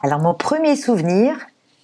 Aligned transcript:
Alors 0.00 0.20
mon 0.20 0.32
premier 0.32 0.76
souvenir, 0.76 1.34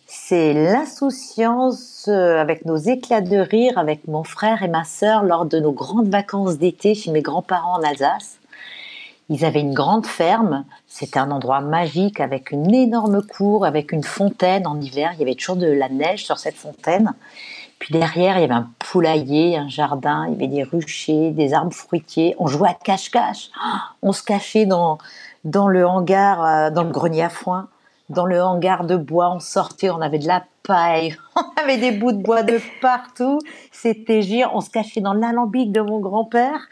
c'est 0.07 0.53
l'insouciance 0.53 2.07
euh, 2.07 2.41
avec 2.41 2.65
nos 2.65 2.77
éclats 2.77 3.21
de 3.21 3.39
rire 3.39 3.77
avec 3.77 4.07
mon 4.07 4.23
frère 4.23 4.63
et 4.63 4.69
ma 4.69 4.85
sœur 4.85 5.25
lors 5.25 5.47
de 5.47 5.59
nos 5.59 5.73
grandes 5.73 6.09
vacances 6.09 6.57
d'été 6.57 6.95
chez 6.95 7.11
mes 7.11 7.23
grands-parents 7.23 7.81
en 7.81 7.83
Alsace. 7.83 8.39
Ils 9.31 9.45
avaient 9.45 9.63
une 9.63 9.75
grande 9.75 10.07
ferme, 10.07 10.65
c'était 10.87 11.19
un 11.19 11.33
endroit 11.33 11.61
magique 11.61 12.21
avec 12.21 12.53
une 12.53 12.73
énorme 12.73 13.21
cour, 13.21 13.67
avec 13.67 13.91
une 13.91 14.05
fontaine 14.05 14.69
en 14.69 14.81
hiver, 14.81 15.11
il 15.15 15.19
y 15.19 15.23
avait 15.23 15.35
toujours 15.35 15.57
de 15.57 15.67
la 15.67 15.89
neige 15.89 16.25
sur 16.25 16.39
cette 16.39 16.57
fontaine. 16.57 17.15
Puis 17.81 17.93
derrière, 17.93 18.39
il 18.39 18.43
y 18.43 18.45
avait 18.45 18.55
un 18.55 18.71
poulailler, 18.79 19.57
un 19.57 19.69
jardin, 19.69 20.27
il 20.29 20.35
y 20.35 20.37
avait 20.37 20.47
des 20.47 20.63
ruchers, 20.63 21.33
des 21.33 21.53
arbres 21.53 21.73
fruitiers. 21.73 22.37
On 22.39 22.47
jouait 22.47 22.69
à 22.69 22.75
cache-cache. 22.75 23.51
On 24.03 24.13
se 24.13 24.23
cachait 24.23 24.67
dans, 24.67 24.99
dans 25.43 25.67
le 25.67 25.85
hangar, 25.85 26.45
euh, 26.45 26.71
dans 26.71 26.85
le 26.85 26.91
grenier 26.91 27.25
à 27.25 27.29
foin 27.29 27.69
dans 28.09 28.27
le 28.27 28.43
hangar 28.43 28.85
de 28.85 28.97
bois, 28.97 29.31
on 29.35 29.41
sortait, 29.41 29.91
on 29.91 30.01
avait 30.01 30.19
de 30.19 30.27
la 30.27 30.45
paille, 30.63 31.17
on 31.37 31.63
avait 31.63 31.79
des 31.79 31.93
bouts 31.93 32.13
de 32.13 32.23
bois 32.23 32.43
de 32.43 32.61
partout. 32.81 33.39
C'était 33.73 34.23
gire, 34.23 34.51
on 34.55 34.61
se 34.61 34.71
cachait 34.71 35.01
dans 35.01 35.15
l'alambic 35.15 35.73
de 35.73 35.81
mon 35.81 36.01
grand-père. 36.01 36.69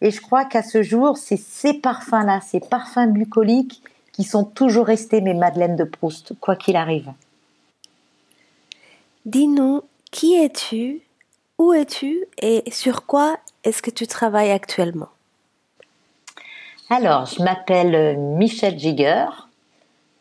Et 0.00 0.10
je 0.10 0.20
crois 0.20 0.44
qu'à 0.44 0.62
ce 0.62 0.82
jour, 0.82 1.16
c'est 1.16 1.38
ces 1.38 1.74
parfums-là, 1.74 2.40
ces 2.40 2.60
parfums 2.60 3.12
bucoliques 3.12 3.82
qui 4.12 4.24
sont 4.24 4.44
toujours 4.44 4.86
restés 4.86 5.20
mes 5.20 5.34
Madeleines 5.34 5.76
de 5.76 5.84
Proust, 5.84 6.34
quoi 6.40 6.56
qu'il 6.56 6.76
arrive. 6.76 7.12
Dis-nous, 9.26 9.82
qui 10.10 10.34
es-tu? 10.34 11.02
Où 11.58 11.72
es-tu? 11.72 12.24
Et 12.40 12.62
sur 12.70 13.06
quoi 13.06 13.36
est-ce 13.64 13.82
que 13.82 13.90
tu 13.90 14.06
travailles 14.06 14.52
actuellement? 14.52 15.08
Alors, 16.90 17.26
je 17.26 17.42
m'appelle 17.42 18.16
Michel 18.18 18.78
Jigger. 18.78 19.26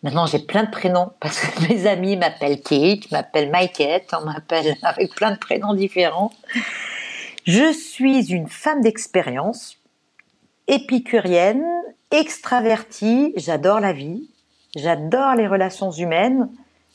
Maintenant, 0.04 0.26
j'ai 0.28 0.40
plein 0.40 0.64
de 0.64 0.70
prénoms 0.70 1.12
parce 1.20 1.40
que 1.40 1.68
mes 1.68 1.88
amis 1.88 2.18
m'appellent 2.18 2.62
Kate, 2.62 3.12
m'appellent 3.12 3.50
Maïkette, 3.50 4.14
on 4.20 4.26
m'appelle 4.26 4.76
avec 4.84 5.14
plein 5.16 5.32
de 5.32 5.38
prénoms 5.38 5.74
différents. 5.74 6.32
Je 7.46 7.72
suis 7.74 8.32
une 8.32 8.48
femme 8.48 8.82
d'expérience, 8.82 9.78
épicurienne, 10.68 11.64
extravertie, 12.12 13.34
j'adore 13.38 13.80
la 13.80 13.94
vie, 13.94 14.30
j'adore 14.76 15.36
les 15.36 15.48
relations 15.48 15.92
humaines, 15.92 16.50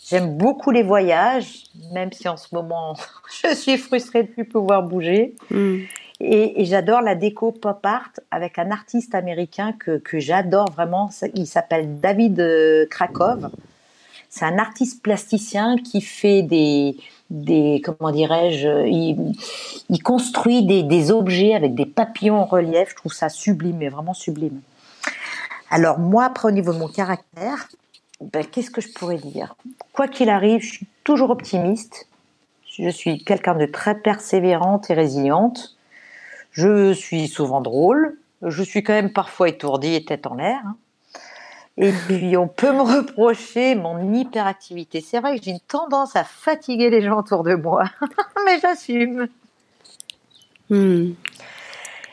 j'aime 0.09 0.37
beaucoup 0.37 0.71
les 0.71 0.83
voyages, 0.83 1.65
même 1.93 2.13
si 2.13 2.29
en 2.29 2.37
ce 2.37 2.55
moment 2.55 2.97
je 3.43 3.55
suis 3.55 3.79
frustrée 3.79 4.23
de 4.23 4.29
ne 4.29 4.33
plus 4.35 4.45
pouvoir 4.45 4.83
bouger. 4.83 5.35
Hmm. 5.51 5.81
Et, 6.25 6.65
j'adore 6.67 7.01
la 7.01 7.17
déco 7.17 7.51
pop 7.51 7.85
art 7.85 8.13
avec 8.31 8.59
un 8.59 8.71
artiste 8.71 9.15
américain 9.17 9.73
que, 9.73 10.01
j'adore 10.21 10.71
vraiment. 10.71 11.11
Il 11.35 11.49
s'appelle 11.49 11.99
David 11.99 12.39
euh, 12.39 12.87
Krakov. 12.87 13.51
C'est 14.31 14.45
un 14.45 14.59
artiste 14.59 15.03
plasticien 15.03 15.77
qui 15.77 16.01
fait 16.01 16.43
des, 16.43 16.97
comment 17.85 18.13
dirais-je, 18.13 18.87
il, 18.87 20.03
construit 20.03 20.65
des, 20.65 20.85
des, 20.85 21.11
objets 21.11 21.55
avec 21.55 21.75
des 21.75 21.87
papillons 21.87 22.37
en 22.37 22.45
relief. 22.45 22.91
Je 22.91 22.95
trouve 22.95 23.13
ça 23.13 23.29
sublime, 23.29 23.79
mais 23.79 23.89
vraiment 23.89 24.15
sublime. 24.15 24.61
Alors 25.71 25.99
moi, 25.99 26.25
après 26.25 26.49
au 26.49 26.53
niveau 26.53 26.73
de 26.73 26.79
mon 26.79 26.89
caractère, 26.89 27.69
ben, 28.21 28.47
qu'est-ce 28.47 28.71
que 28.71 28.81
je 28.81 28.93
pourrais 28.93 29.19
dire? 29.19 29.57
Quoi 29.93 30.07
qu'il 30.07 30.31
arrive, 30.31 30.63
je 30.63 30.73
suis 30.75 30.87
toujours 31.03 31.31
optimiste. 31.31 32.07
Je 32.69 32.89
suis 32.89 33.25
quelqu'un 33.25 33.55
de 33.55 33.67
très 33.67 33.97
persévérante 33.97 34.89
et 34.89 34.95
résiliente. 34.95 35.77
Je 36.53 36.93
suis 36.93 37.29
souvent 37.29 37.61
drôle. 37.61 38.19
Je 38.43 38.63
suis 38.63 38.83
quand 38.83 38.93
même 38.93 39.13
parfois 39.13 39.49
étourdie 39.49 39.95
et 39.95 40.05
tête 40.05 40.27
en 40.27 40.35
l'air. 40.35 40.61
Hein. 40.65 40.77
Et 41.79 41.93
puis, 42.07 42.37
on 42.37 42.49
peut 42.49 42.73
me 42.73 42.83
reprocher 42.83 43.75
mon 43.75 44.13
hyperactivité. 44.13 45.01
C'est 45.01 45.21
vrai 45.21 45.39
que 45.39 45.45
j'ai 45.45 45.53
une 45.53 45.61
tendance 45.61 46.17
à 46.17 46.25
fatiguer 46.25 46.91
les 46.91 47.03
gens 47.03 47.19
autour 47.19 47.43
de 47.43 47.55
moi, 47.55 47.85
mais 48.45 48.59
j'assume. 48.61 49.29
Hmm. 50.71 51.13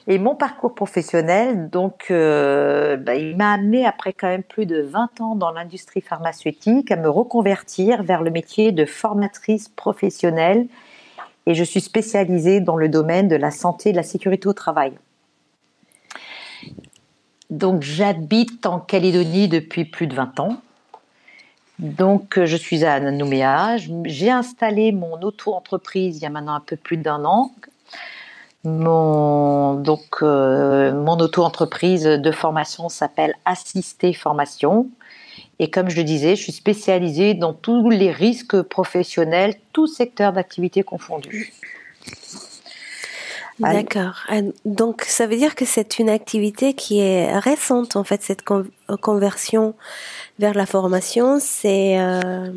Et 0.08 0.18
mon 0.18 0.34
parcours 0.34 0.74
professionnel, 0.74 1.70
donc, 1.70 2.08
euh, 2.10 2.98
bah, 2.98 3.14
il 3.14 3.38
m'a 3.38 3.54
amené, 3.54 3.86
après 3.86 4.12
quand 4.12 4.28
même 4.28 4.42
plus 4.42 4.66
de 4.66 4.82
20 4.82 5.22
ans 5.22 5.36
dans 5.36 5.52
l'industrie 5.52 6.02
pharmaceutique, 6.02 6.90
à 6.90 6.96
me 6.96 7.10
reconvertir 7.10 8.02
vers 8.02 8.24
le 8.24 8.32
métier 8.32 8.72
de 8.72 8.86
formatrice 8.86 9.70
professionnelle 9.70 10.68
et 11.46 11.54
je 11.54 11.64
suis 11.64 11.82
spécialisée 11.82 12.60
dans 12.60 12.76
le 12.76 12.90
domaine 12.90 13.28
de 13.28 13.36
la 13.36 13.52
santé 13.52 13.90
et 13.90 13.92
de 13.92 13.98
la 13.98 14.04
sécurité 14.04 14.48
au 14.48 14.54
travail. 14.54 14.94
Donc 17.50 17.82
j'habite 17.82 18.66
en 18.66 18.80
Calédonie 18.80 19.48
depuis 19.48 19.86
plus 19.86 20.08
de 20.08 20.16
20 20.16 20.40
ans. 20.40 20.58
Donc 21.80 22.40
je 22.44 22.56
suis 22.56 22.86
à 22.86 23.00
Nouméa. 23.00 23.78
J'ai 24.06 24.30
installé 24.30 24.92
mon 24.92 25.20
auto-entreprise 25.22 26.18
il 26.18 26.24
y 26.24 26.26
a 26.26 26.30
maintenant 26.30 26.54
un 26.54 26.60
peu 26.60 26.76
plus 26.76 26.98
d'un 26.98 27.26
an. 27.26 27.52
Mon, 28.66 29.76
donc, 29.76 30.18
euh, 30.22 30.94
mon 30.94 31.18
auto-entreprise 31.18 32.04
de 32.04 32.32
formation 32.32 32.90
s'appelle 32.90 33.34
Assister 33.46 34.14
Formation. 34.14 34.90
Et 35.60 35.70
comme 35.70 35.90
je 35.90 35.98
le 35.98 36.04
disais, 36.04 36.36
je 36.36 36.44
suis 36.44 36.52
spécialisée 36.54 37.34
dans 37.34 37.54
tous 37.54 37.90
les 37.90 38.12
risques 38.12 38.62
professionnels, 38.62 39.56
tous 39.74 39.88
secteurs 39.88 40.32
d'activité 40.32 40.84
confondus. 40.84 41.54
D'accord. 43.60 44.26
Donc, 44.64 45.04
ça 45.04 45.28
veut 45.28 45.36
dire 45.36 45.54
que 45.54 45.66
c'est 45.66 46.00
une 46.00 46.10
activité 46.10 46.74
qui 46.74 47.02
est 47.02 47.38
récente, 47.38 47.98
en 47.98 48.06
fait, 48.06 48.24
cette 48.24 48.44
conversion 49.02 49.76
vers 50.40 50.54
la 50.54 50.66
formation. 50.66 51.40
C'est 51.42 52.00
euh, 52.00 52.52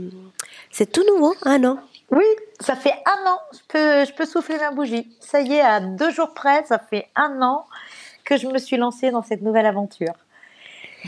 c'est 0.71 0.91
tout 0.91 1.05
nouveau, 1.07 1.35
un 1.43 1.65
an? 1.65 1.79
Oui, 2.11 2.25
ça 2.61 2.77
fait 2.77 2.95
un 3.05 3.31
an. 3.31 3.39
Je 3.53 3.59
peux, 3.69 4.05
je 4.05 4.13
peux 4.15 4.27
souffler 4.27 4.59
ma 4.59 4.71
bougie. 4.71 5.09
Ça 5.21 5.41
y 5.41 5.55
est, 5.55 5.61
à 5.61 5.81
deux 5.81 6.11
jours 6.13 6.35
près, 6.35 6.65
ça 6.67 6.79
fait 6.79 7.09
un 7.17 7.43
an 7.43 7.67
que 8.25 8.37
je 8.37 8.47
me 8.47 8.59
suis 8.59 8.77
lancée 8.77 9.11
dans 9.11 9.23
cette 9.23 9.43
nouvelle 9.43 9.67
aventure. 9.67 10.15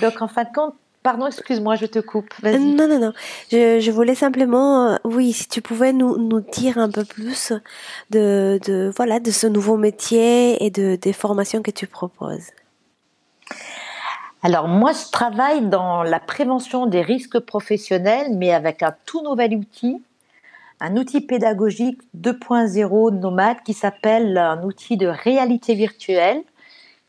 Donc, 0.00 0.20
en 0.22 0.28
fin 0.28 0.42
de 0.42 0.52
compte, 0.52 0.74
Pardon, 1.04 1.26
excuse-moi, 1.26 1.76
je 1.76 1.84
te 1.84 1.98
coupe. 1.98 2.32
Non, 2.42 2.88
non, 2.88 2.98
non. 2.98 3.12
Je, 3.52 3.90
voulais 3.90 4.14
simplement, 4.14 4.86
euh, 4.86 4.96
oui, 5.04 5.34
si 5.34 5.46
tu 5.46 5.60
pouvais 5.60 5.92
nous, 5.92 6.16
nous 6.16 6.40
dire 6.40 6.78
un 6.78 6.90
peu 6.90 7.04
plus 7.04 7.52
de, 8.08 8.58
de, 8.64 8.90
voilà, 8.96 9.20
de 9.20 9.30
ce 9.30 9.46
nouveau 9.46 9.76
métier 9.76 10.64
et 10.64 10.70
de, 10.70 10.96
des 10.96 11.12
formations 11.12 11.60
que 11.60 11.70
tu 11.70 11.86
proposes. 11.86 12.46
Alors 14.42 14.66
moi, 14.66 14.92
je 14.92 15.10
travaille 15.10 15.68
dans 15.68 16.04
la 16.04 16.20
prévention 16.20 16.86
des 16.86 17.02
risques 17.02 17.38
professionnels, 17.38 18.34
mais 18.34 18.54
avec 18.54 18.82
un 18.82 18.96
tout 19.04 19.22
nouvel 19.22 19.56
outil, 19.56 20.02
un 20.80 20.96
outil 20.96 21.20
pédagogique 21.20 22.00
2.0 22.18 23.20
nomade 23.20 23.58
qui 23.62 23.74
s'appelle 23.74 24.38
un 24.38 24.62
outil 24.62 24.96
de 24.96 25.08
réalité 25.08 25.74
virtuelle 25.74 26.42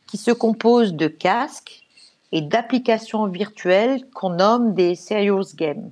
qui 0.05 0.17
se 0.17 0.31
compose 0.31 0.95
de 0.95 1.07
casques 1.07 1.84
et 2.31 2.41
d'applications 2.41 3.27
virtuelles 3.27 4.01
qu'on 4.13 4.31
nomme 4.31 4.73
des 4.73 4.95
serious 4.95 5.55
games. 5.55 5.91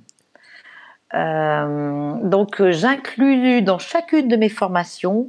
Euh, 1.14 2.14
donc 2.22 2.62
j'inclus 2.70 3.62
dans 3.62 3.78
chacune 3.78 4.28
de 4.28 4.36
mes 4.36 4.48
formations 4.48 5.28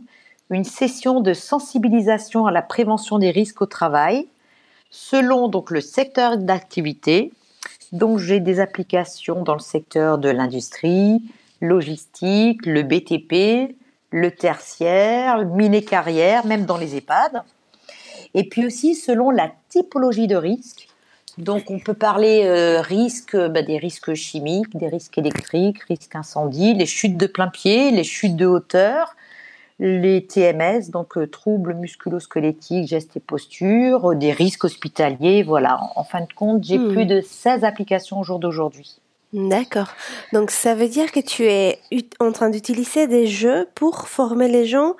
une 0.50 0.64
session 0.64 1.22
de 1.22 1.34
sensibilisation 1.34 2.46
à 2.46 2.52
la 2.52 2.62
prévention 2.62 3.18
des 3.20 3.32
risques 3.32 3.62
au 3.62 3.66
travail 3.66 4.28
selon 4.92 5.48
donc 5.48 5.72
le 5.72 5.82
secteur 5.82 6.38
d'activité. 6.38 7.34
Donc 7.92 8.20
j'ai 8.20 8.40
des 8.40 8.60
applications 8.60 9.44
dans 9.44 9.54
le 9.54 9.60
secteur 9.60 10.18
de 10.18 10.30
l'industrie, 10.30 11.22
logistique, 11.62 12.66
le 12.66 12.84
BTP, 12.84 13.76
le 14.12 14.32
tertiaire, 14.32 15.40
le 15.40 15.46
miné-carrière, 15.46 16.46
même 16.46 16.66
dans 16.66 16.78
les 16.78 16.96
EHPAD. 16.96 17.44
Et 18.34 18.48
puis 18.48 18.66
aussi 18.66 18.96
selon 18.96 19.32
la 19.32 19.52
typologie 19.70 20.28
de 20.28 20.36
risque, 20.36 20.88
donc 21.38 21.69
on 21.69 21.79
peut 21.79 21.94
parler 21.94 22.44
euh, 22.46 22.81
risque, 22.81 23.36
bah, 23.36 23.62
des 23.62 23.77
risques 23.77 24.13
chimiques, 24.13 24.75
des 24.75 24.88
risques 24.88 25.18
électriques, 25.18 25.81
risques 25.83 26.15
incendie, 26.15 26.74
les 26.74 26.86
chutes 26.86 27.18
de 27.18 27.27
plein 27.27 27.50
pied, 27.50 27.92
les 27.92 28.06
chutes 28.06 28.38
de 28.38 28.45
hauteur, 28.45 29.15
les 29.80 30.25
TMS, 30.25 30.89
donc 30.92 31.18
euh, 31.18 31.27
troubles 31.27 31.74
musculo-squelettiques, 31.74 32.88
gestes 32.88 33.18
et 33.18 33.19
postures, 33.19 34.12
euh, 34.12 34.15
des 34.15 34.31
risques 34.31 34.63
hospitaliers, 34.63 35.44
voilà. 35.44 35.80
En, 35.95 36.06
fin 36.06 36.21
de 36.21 36.31
compte, 36.33 36.63
j'ai 36.63 36.77
hmm. 36.77 36.94
plus 36.94 37.06
de 37.06 37.19
16 37.19 37.65
applications 37.65 38.21
au 38.21 38.24
jour 38.24 38.39
d'aujourd'hui. 38.39 39.01
D'accord. 39.33 39.89
Donc 40.31 40.51
ça 40.51 40.75
veut 40.75 40.88
dire 40.88 41.12
que 41.12 41.19
tu 41.19 41.44
es 41.44 41.80
en 42.21 42.31
train 42.31 42.50
d'utiliser 42.50 43.07
des 43.07 43.27
jeux 43.27 43.68
pour 43.75 44.07
former 44.07 44.48
les 44.48 44.65
gens 44.65 44.95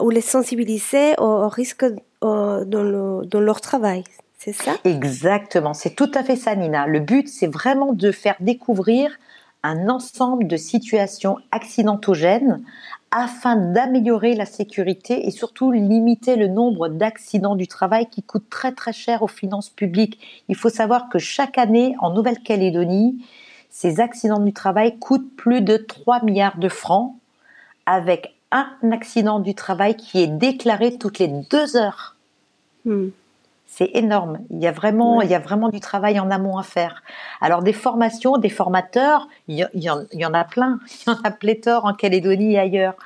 ou 0.00 0.08
les 0.08 0.22
sensibiliser 0.22 1.14
aux, 1.18 1.46
risques 1.48 1.84
dans, 2.22 2.64
dans 2.64 3.40
leur 3.40 3.60
travail. 3.60 4.02
C'est 4.42 4.54
ça? 4.54 4.78
Exactement, 4.84 5.74
c'est 5.74 5.94
tout 5.94 6.10
à 6.14 6.24
fait 6.24 6.34
ça 6.34 6.56
Nina. 6.56 6.86
Le 6.86 7.00
but, 7.00 7.28
c'est 7.28 7.46
vraiment 7.46 7.92
de 7.92 8.10
faire 8.10 8.36
découvrir 8.40 9.10
un 9.62 9.90
ensemble 9.90 10.46
de 10.46 10.56
situations 10.56 11.36
accidentogènes 11.50 12.64
afin 13.10 13.56
d'améliorer 13.56 14.32
la 14.32 14.46
sécurité 14.46 15.26
et 15.26 15.30
surtout 15.30 15.72
limiter 15.72 16.36
le 16.36 16.48
nombre 16.48 16.88
d'accidents 16.88 17.54
du 17.54 17.68
travail 17.68 18.06
qui 18.06 18.22
coûtent 18.22 18.48
très 18.48 18.72
très 18.72 18.94
cher 18.94 19.22
aux 19.22 19.28
finances 19.28 19.68
publiques. 19.68 20.18
Il 20.48 20.56
faut 20.56 20.70
savoir 20.70 21.10
que 21.10 21.18
chaque 21.18 21.58
année 21.58 21.94
en 22.00 22.14
Nouvelle-Calédonie, 22.14 23.22
ces 23.68 24.00
accidents 24.00 24.40
du 24.40 24.54
travail 24.54 24.98
coûtent 24.98 25.36
plus 25.36 25.60
de 25.60 25.76
3 25.76 26.24
milliards 26.24 26.56
de 26.56 26.70
francs 26.70 27.14
avec 27.84 28.34
un 28.52 28.70
accident 28.90 29.38
du 29.38 29.54
travail 29.54 29.96
qui 29.96 30.22
est 30.22 30.28
déclaré 30.28 30.96
toutes 30.96 31.18
les 31.18 31.28
deux 31.28 31.76
heures. 31.76 32.16
Hmm. 32.86 33.10
C'est 33.72 33.90
énorme. 33.94 34.40
Il 34.50 34.58
y 34.58 34.66
a 34.66 34.72
vraiment, 34.72 35.22
il 35.22 35.30
y 35.30 35.34
a 35.34 35.38
vraiment 35.38 35.68
du 35.68 35.78
travail 35.78 36.18
en 36.18 36.30
amont 36.30 36.58
à 36.58 36.64
faire. 36.64 37.04
Alors 37.40 37.62
des 37.62 37.72
formations, 37.72 38.36
des 38.36 38.48
formateurs, 38.48 39.28
il 39.46 39.60
y, 39.60 39.64
il 39.74 40.20
y 40.20 40.24
en 40.24 40.34
a 40.34 40.44
plein. 40.44 40.80
Il 41.06 41.10
y 41.10 41.14
en 41.14 41.18
a 41.22 41.30
pléthore 41.30 41.84
en 41.84 41.94
Calédonie 41.94 42.54
et 42.54 42.58
ailleurs. 42.58 42.96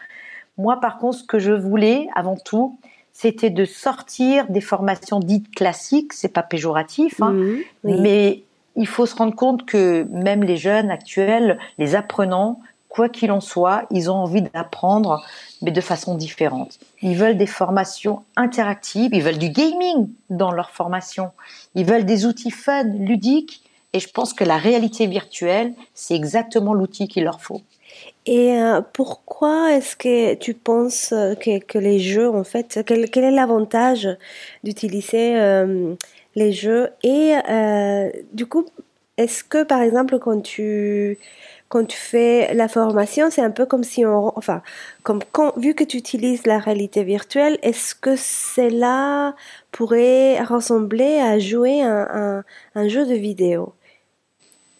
Moi, 0.57 0.81
par 0.81 0.99
contre, 0.99 1.19
ce 1.19 1.25
que 1.25 1.39
je 1.39 1.53
voulais 1.53 2.09
avant 2.15 2.37
tout, 2.37 2.79
c'était 3.13 3.51
de 3.51 3.65
sortir 3.65 4.47
des 4.49 4.63
formations 4.63 5.21
dites 5.21 5.55
classiques. 5.55 6.13
C'est 6.15 6.33
pas 6.33 6.43
péjoratif, 6.43 7.21
hein, 7.23 7.33
mmh, 7.33 7.59
mais 7.85 8.43
il 8.77 8.89
faut 8.89 9.07
se 9.07 9.15
rendre 9.15 9.35
compte 9.35 9.67
que 9.67 10.05
même 10.11 10.43
les 10.43 10.57
jeunes 10.57 10.91
actuels, 10.91 11.59
les 11.79 11.95
apprenants, 11.95 12.61
quoi 12.95 13.09
qu'il 13.09 13.33
en 13.33 13.41
soit, 13.41 13.87
ils 13.91 14.09
ont 14.09 14.15
envie 14.15 14.43
d'apprendre, 14.43 15.21
mais 15.63 15.73
de 15.73 15.81
façon 15.81 16.15
différente. 16.15 16.79
Ils 17.03 17.17
veulent 17.17 17.37
des 17.37 17.49
formations 17.49 18.23
interactives, 18.37 19.11
ils 19.13 19.23
veulent 19.23 19.39
du 19.39 19.49
gaming 19.49 20.09
dans 20.31 20.53
leur 20.53 20.71
formation, 20.71 21.33
ils 21.75 21.85
veulent 21.85 22.05
des 22.05 22.25
outils 22.25 22.53
fun, 22.53 22.85
ludiques, 22.85 23.65
et 23.95 23.99
je 23.99 24.09
pense 24.09 24.33
que 24.33 24.45
la 24.45 24.59
réalité 24.59 25.09
virtuelle, 25.09 25.75
c'est 25.93 26.15
exactement 26.15 26.73
l'outil 26.73 27.09
qu'il 27.09 27.25
leur 27.25 27.41
faut. 27.41 27.63
Et 28.27 28.53
euh, 28.53 28.81
pourquoi 28.93 29.73
est-ce 29.73 29.97
que 29.97 30.35
tu 30.35 30.55
penses 30.55 31.09
que, 31.11 31.59
que, 31.59 31.79
les 31.79 31.99
jeux, 31.99 32.31
en 32.31 32.45
fait, 32.45 32.81
quel, 32.87 33.09
est 33.13 33.31
l'avantage 33.33 34.09
d'utiliser 34.63 35.37
euh, 35.37 35.95
les 36.37 36.53
jeux? 36.53 36.91
Et 37.03 37.35
euh, 37.49 38.09
du 38.33 38.47
coup, 38.47 38.67
est-ce 39.17 39.43
que, 39.43 39.65
par 39.65 39.83
exemple, 39.83 40.19
quand 40.21 40.41
tu, 40.43 41.19
quand 41.75 41.89
tu 41.89 41.99
fais 41.99 42.55
la 42.55 42.69
formation, 42.69 43.33
c'est 43.33 43.43
un 43.43 43.51
peu 43.51 43.67
comme 43.67 43.83
si 43.83 44.07
on... 44.07 44.33
Enfin, 44.39 44.63
comme 45.03 45.21
quand, 45.33 45.59
vu 45.59 45.75
que 45.75 45.83
tu 45.83 45.97
utilises 45.97 46.47
la 46.47 46.61
réalité 46.61 47.03
virtuelle, 47.03 47.59
est-ce 47.63 47.97
que 47.97 48.15
cela 48.15 49.35
pourrait 49.73 50.41
ressembler 50.45 51.19
à 51.19 51.41
jouer 51.41 51.83
un, 51.83 52.07
un, 52.13 52.45
un 52.77 52.89
jeu 52.89 53.05
de 53.05 53.15
vidéo? 53.15 53.75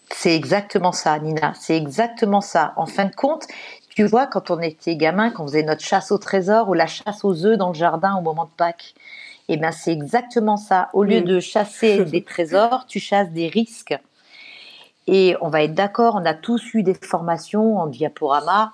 C'est 0.09 0.33
exactement 0.33 0.93
ça, 0.93 1.19
Nina. 1.19 1.51
C'est 1.59 1.75
exactement 1.75 2.39
ça. 2.39 2.71
En 2.77 2.85
fin 2.85 3.03
de 3.03 3.13
compte, 3.13 3.43
tu 3.89 4.05
vois, 4.05 4.25
quand 4.25 4.49
on 4.49 4.61
était 4.61 4.95
gamin, 4.95 5.31
quand 5.31 5.43
on 5.43 5.47
faisait 5.47 5.63
notre 5.63 5.83
chasse 5.83 6.13
au 6.13 6.17
trésor 6.17 6.69
ou 6.69 6.73
la 6.75 6.87
chasse 6.87 7.25
aux 7.25 7.45
œufs 7.45 7.57
dans 7.57 7.73
le 7.73 7.75
jardin 7.75 8.15
au 8.15 8.21
moment 8.21 8.45
de 8.45 8.55
Pâques, 8.55 8.95
eh 9.49 9.57
bien, 9.57 9.73
c'est 9.73 9.91
exactement 9.91 10.55
ça. 10.55 10.87
Au 10.93 11.03
lieu 11.03 11.19
de 11.19 11.41
chasser 11.41 12.05
des 12.05 12.23
trésors, 12.23 12.85
tu 12.87 13.01
chasses 13.01 13.31
des 13.31 13.49
risques. 13.49 13.99
Et 15.07 15.35
on 15.41 15.49
va 15.49 15.63
être 15.63 15.73
d'accord, 15.73 16.15
on 16.15 16.25
a 16.25 16.33
tous 16.33 16.73
eu 16.73 16.83
des 16.83 16.95
formations 16.95 17.77
en 17.77 17.87
diaporama 17.87 18.71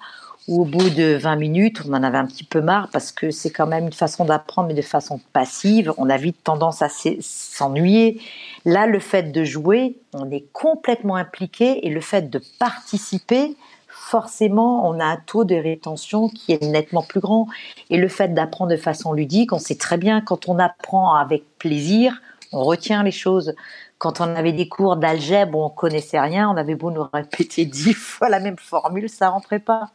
où 0.48 0.62
au 0.62 0.66
bout 0.66 0.90
de 0.90 1.18
20 1.18 1.36
minutes, 1.36 1.82
on 1.88 1.94
en 1.94 2.04
avait 2.04 2.18
un 2.18 2.26
petit 2.26 2.44
peu 2.44 2.62
marre 2.62 2.90
parce 2.92 3.12
que 3.12 3.32
c'est 3.32 3.52
quand 3.52 3.68
même 3.68 3.86
une 3.86 3.94
façon 3.94 4.26
d'apprendre, 4.26 4.70
mais 4.70 4.74
de 4.74 4.82
façon 4.82 5.20
passive. 5.34 5.94
On 5.98 6.10
a 6.10 6.18
vite 6.18 6.44
tendance 6.44 6.82
à 6.82 6.90
s'ennuyer. 6.90 8.22
Là, 8.66 8.88
le 8.88 9.00
fait 9.00 9.32
de 9.32 9.44
jouer, 9.44 9.96
on 10.14 10.30
est 10.32 10.46
complètement 10.52 11.16
impliqué 11.16 11.86
et 11.86 11.90
le 11.90 12.02
fait 12.02 12.30
de 12.30 12.42
participer, 12.60 13.56
forcément, 13.88 14.90
on 14.90 15.00
a 15.00 15.06
un 15.06 15.18
taux 15.18 15.44
de 15.44 15.56
rétention 15.56 16.28
qui 16.28 16.54
est 16.54 16.64
nettement 16.64 17.04
plus 17.04 17.20
grand. 17.20 17.48
Et 17.90 17.98
le 17.98 18.08
fait 18.08 18.34
d'apprendre 18.34 18.72
de 18.72 18.78
façon 18.78 19.14
ludique, 19.14 19.54
on 19.54 19.60
sait 19.60 19.76
très 19.76 19.98
bien, 19.98 20.22
quand 20.22 20.50
on 20.50 20.58
apprend 20.58 21.14
avec 21.14 21.44
plaisir, 21.60 22.20
on 22.52 22.64
retient 22.64 23.04
les 23.04 23.12
choses. 23.12 23.54
Quand 24.02 24.20
on 24.20 24.36
avait 24.36 24.52
des 24.52 24.68
cours 24.68 24.96
d'algèbre 24.96 25.60
on 25.60 25.70
connaissait 25.70 26.20
rien, 26.20 26.50
on 26.50 26.58
avait 26.58 26.74
beau 26.74 26.90
nous 26.90 27.06
répéter 27.14 27.66
dix 27.68 27.94
fois 27.94 28.30
la 28.30 28.40
même 28.40 28.58
formule, 28.58 29.08
ça 29.08 29.30
rentrait 29.30 29.60
pas. 29.60 29.92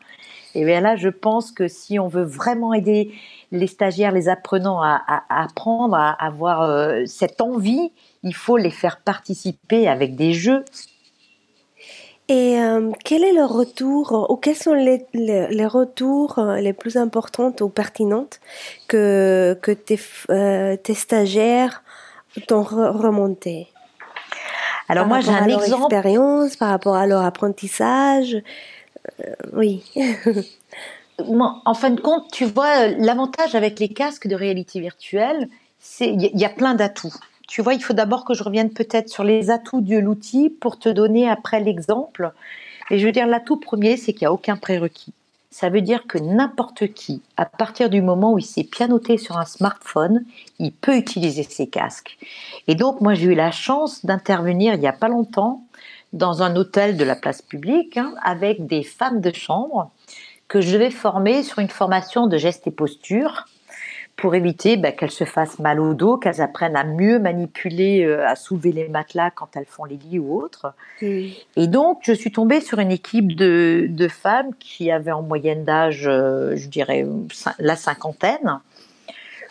Et 0.54 0.64
bien 0.64 0.80
là, 0.80 0.94
je 0.94 1.08
pense 1.08 1.50
que 1.50 1.66
si 1.66 1.98
on 1.98 2.06
veut 2.06 2.22
vraiment 2.22 2.72
aider 2.72 3.12
les 3.50 3.66
stagiaires, 3.66 4.12
les 4.12 4.28
apprenants 4.28 4.80
à, 4.80 5.02
apprendre, 5.28 5.96
à, 5.96 6.12
avoir 6.24 6.62
euh, 6.62 7.02
cette 7.06 7.40
envie, 7.40 7.90
il 8.22 8.32
faut 8.32 8.56
les 8.56 8.70
faire 8.70 9.00
participer 9.00 9.88
avec 9.88 10.14
des 10.14 10.34
jeux. 10.34 10.64
Et 12.28 12.60
euh, 12.60 12.92
quel 13.04 13.24
est 13.24 13.34
le 13.34 13.44
retour, 13.44 14.30
ou 14.30 14.36
quels 14.36 14.54
sont 14.54 14.74
les, 14.74 15.04
les, 15.14 15.66
retours 15.66 16.38
euh, 16.38 16.58
les 16.58 16.72
plus 16.72 16.96
importants 16.96 17.52
ou 17.60 17.68
pertinentes 17.68 18.38
que, 18.86 19.58
que 19.60 19.72
tes, 19.72 19.98
tes 20.76 20.94
stagiaires 20.94 21.82
t'ont 22.46 22.62
remonté? 22.62 23.66
Alors 24.88 25.06
moi 25.06 25.20
j'ai 25.20 25.30
un 25.30 25.46
leur 25.46 25.62
exemple. 25.62 25.94
expérience, 25.94 26.56
par 26.56 26.68
rapport 26.70 26.96
à 26.96 27.06
leur 27.06 27.22
apprentissage. 27.22 28.36
oui. 29.52 29.84
en 31.18 31.74
fin 31.74 31.90
de 31.90 32.00
compte, 32.00 32.30
tu 32.30 32.44
vois, 32.44 32.88
l'avantage 32.88 33.54
avec 33.54 33.78
les 33.80 33.88
casques 33.88 34.26
de 34.26 34.34
réalité 34.34 34.80
virtuelle, 34.80 35.48
c'est 35.78 36.08
il 36.08 36.38
y 36.38 36.44
a 36.44 36.50
plein 36.50 36.74
d'atouts 36.74 37.14
tu 37.46 37.62
vois, 37.62 37.74
il 37.74 37.82
faut 37.82 37.92
d'abord 37.92 38.24
que 38.24 38.34
je 38.34 38.42
revienne 38.42 38.70
peut-être 38.70 39.08
sur 39.08 39.24
les 39.24 39.50
atouts 39.50 39.80
de 39.80 39.96
l'outil 39.96 40.50
pour 40.50 40.78
te 40.78 40.88
donner 40.88 41.28
après 41.28 41.60
l'exemple. 41.60 42.32
Et 42.90 42.98
je 42.98 43.06
veux 43.06 43.12
dire, 43.12 43.26
l'atout 43.26 43.56
premier, 43.56 43.96
c'est 43.96 44.12
qu'il 44.12 44.22
n'y 44.22 44.26
a 44.26 44.32
aucun 44.32 44.56
prérequis. 44.56 45.12
Ça 45.58 45.70
veut 45.70 45.80
dire 45.80 46.06
que 46.06 46.18
n'importe 46.18 46.92
qui, 46.92 47.22
à 47.38 47.46
partir 47.46 47.88
du 47.88 48.02
moment 48.02 48.34
où 48.34 48.38
il 48.38 48.44
s'est 48.44 48.62
pianoté 48.62 49.16
sur 49.16 49.38
un 49.38 49.46
smartphone, 49.46 50.22
il 50.58 50.70
peut 50.70 50.98
utiliser 50.98 51.44
ses 51.44 51.66
casques. 51.66 52.18
Et 52.68 52.74
donc, 52.74 53.00
moi, 53.00 53.14
j'ai 53.14 53.28
eu 53.28 53.34
la 53.34 53.50
chance 53.50 54.04
d'intervenir 54.04 54.74
il 54.74 54.80
n'y 54.80 54.86
a 54.86 54.92
pas 54.92 55.08
longtemps 55.08 55.64
dans 56.12 56.42
un 56.42 56.56
hôtel 56.56 56.98
de 56.98 57.04
la 57.04 57.16
place 57.16 57.40
publique 57.40 57.96
hein, 57.96 58.14
avec 58.22 58.66
des 58.66 58.82
femmes 58.82 59.22
de 59.22 59.32
chambre 59.32 59.90
que 60.46 60.60
je 60.60 60.76
vais 60.76 60.90
former 60.90 61.42
sur 61.42 61.60
une 61.60 61.70
formation 61.70 62.26
de 62.26 62.36
gestes 62.36 62.66
et 62.66 62.70
postures 62.70 63.46
pour 64.16 64.34
éviter 64.34 64.76
bah, 64.76 64.92
qu'elles 64.92 65.10
se 65.10 65.24
fassent 65.24 65.58
mal 65.58 65.78
au 65.78 65.92
dos, 65.92 66.16
qu'elles 66.16 66.40
apprennent 66.40 66.76
à 66.76 66.84
mieux 66.84 67.18
manipuler, 67.18 68.04
euh, 68.04 68.26
à 68.26 68.34
soulever 68.34 68.72
les 68.72 68.88
matelas 68.88 69.30
quand 69.30 69.56
elles 69.56 69.66
font 69.66 69.84
les 69.84 69.96
lits 69.96 70.18
ou 70.18 70.34
autres. 70.40 70.72
Et 71.02 71.66
donc, 71.66 72.00
je 72.02 72.12
suis 72.12 72.32
tombée 72.32 72.60
sur 72.60 72.78
une 72.78 72.90
équipe 72.90 73.36
de, 73.36 73.86
de 73.88 74.08
femmes 74.08 74.52
qui 74.58 74.90
avaient 74.90 75.12
en 75.12 75.22
moyenne 75.22 75.64
d'âge, 75.64 76.04
euh, 76.06 76.56
je 76.56 76.68
dirais, 76.68 77.06
la 77.58 77.76
cinquantaine, 77.76 78.60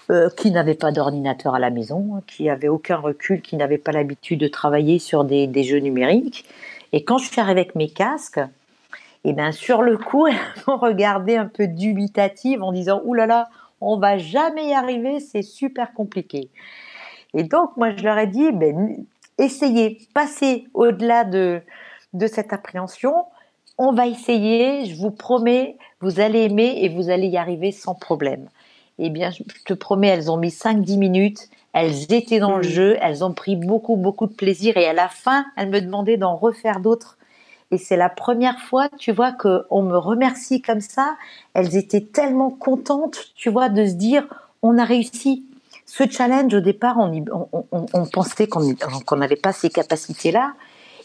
euh, 0.09 0.29
qui 0.35 0.49
n'avaient 0.49 0.73
pas 0.73 0.91
d'ordinateur 0.91 1.53
à 1.53 1.59
la 1.59 1.69
maison, 1.69 2.23
qui 2.25 2.45
n'avaient 2.45 2.67
aucun 2.67 2.97
recul, 2.97 3.41
qui 3.41 3.57
n'avaient 3.57 3.77
pas 3.77 3.91
l'habitude 3.91 4.39
de 4.39 4.47
travailler 4.47 4.97
sur 4.97 5.25
des, 5.25 5.45
des, 5.45 5.63
jeux 5.63 5.79
numériques. 5.79 6.45
Et 6.91 7.03
quand 7.03 7.19
je 7.19 7.29
suis 7.29 7.39
arrivée 7.39 7.61
avec 7.61 7.75
mes 7.75 7.89
casques, 7.89 8.39
et 8.39 9.29
eh 9.29 9.33
bien 9.33 9.51
sur 9.51 9.83
le 9.83 9.97
coup, 9.97 10.25
elles 10.27 10.35
m'ont 10.67 10.77
regardé 10.77 11.35
un 11.35 11.45
peu 11.45 11.67
dubitative 11.67 12.63
en 12.63 12.71
disant 12.71 13.01
«Ouh 13.05 13.13
là 13.13 13.27
là, 13.27 13.49
on 13.81 13.97
va 13.97 14.17
jamais 14.17 14.67
y 14.69 14.73
arriver, 14.73 15.19
c'est 15.19 15.41
super 15.41 15.93
compliqué. 15.93 16.49
Et 17.33 17.43
donc, 17.43 17.75
moi, 17.77 17.95
je 17.95 18.03
leur 18.03 18.17
ai 18.17 18.27
dit, 18.27 18.51
ben, 18.51 19.05
essayez, 19.37 19.99
passez 20.13 20.65
au-delà 20.73 21.23
de, 21.23 21.61
de 22.13 22.27
cette 22.27 22.53
appréhension. 22.53 23.13
On 23.77 23.91
va 23.91 24.07
essayer, 24.07 24.85
je 24.85 24.95
vous 24.95 25.11
promets, 25.11 25.77
vous 25.99 26.19
allez 26.19 26.43
aimer 26.43 26.79
et 26.81 26.89
vous 26.89 27.09
allez 27.09 27.27
y 27.27 27.37
arriver 27.37 27.71
sans 27.71 27.93
problème. 27.93 28.47
Eh 28.99 29.09
bien, 29.09 29.31
je 29.31 29.43
te 29.65 29.73
promets, 29.73 30.07
elles 30.07 30.31
ont 30.31 30.37
mis 30.37 30.49
5-10 30.49 30.97
minutes, 30.97 31.49
elles 31.73 32.13
étaient 32.13 32.39
dans 32.39 32.55
le 32.55 32.65
mmh. 32.65 32.71
jeu, 32.71 32.97
elles 33.01 33.25
ont 33.25 33.33
pris 33.33 33.57
beaucoup, 33.57 33.97
beaucoup 33.97 34.27
de 34.27 34.33
plaisir 34.33 34.77
et 34.77 34.85
à 34.85 34.93
la 34.93 35.09
fin, 35.09 35.45
elles 35.57 35.69
me 35.69 35.81
demandaient 35.81 36.15
d'en 36.15 36.37
refaire 36.37 36.79
d'autres 36.79 37.17
et 37.71 37.77
c'est 37.77 37.97
la 37.97 38.09
première 38.09 38.59
fois, 38.59 38.89
tu 38.97 39.11
vois, 39.11 39.31
qu'on 39.31 39.81
me 39.81 39.97
remercie 39.97 40.61
comme 40.61 40.81
ça. 40.81 41.15
Elles 41.53 41.75
étaient 41.75 42.01
tellement 42.01 42.51
contentes, 42.51 43.31
tu 43.35 43.49
vois, 43.49 43.69
de 43.69 43.85
se 43.85 43.93
dire, 43.93 44.27
on 44.61 44.77
a 44.77 44.85
réussi. 44.85 45.45
Ce 45.85 46.03
challenge, 46.09 46.53
au 46.53 46.61
départ, 46.61 46.97
on, 46.97 48.05
pensait 48.11 48.47
qu'on 48.47 49.15
n'avait 49.17 49.35
pas 49.35 49.51
ces 49.51 49.69
capacités-là. 49.69 50.53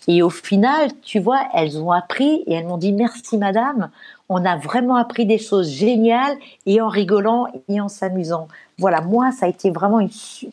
Et 0.08 0.22
au 0.22 0.30
final, 0.30 0.90
tu 1.02 1.20
vois, 1.20 1.42
elles 1.54 1.78
ont 1.78 1.92
appris 1.92 2.42
et 2.46 2.54
elles 2.54 2.66
m'ont 2.66 2.78
dit 2.78 2.92
merci 2.92 3.36
madame, 3.36 3.90
on 4.30 4.44
a 4.44 4.56
vraiment 4.56 4.96
appris 4.96 5.26
des 5.26 5.36
choses 5.36 5.68
géniales 5.68 6.36
et 6.64 6.80
en 6.80 6.88
rigolant 6.88 7.48
et 7.68 7.80
en 7.80 7.88
s'amusant. 7.88 8.48
Voilà, 8.78 9.02
moi, 9.02 9.30
ça 9.30 9.46
a 9.46 9.48
été 9.48 9.70
vraiment 9.70 10.00
une, 10.00 10.08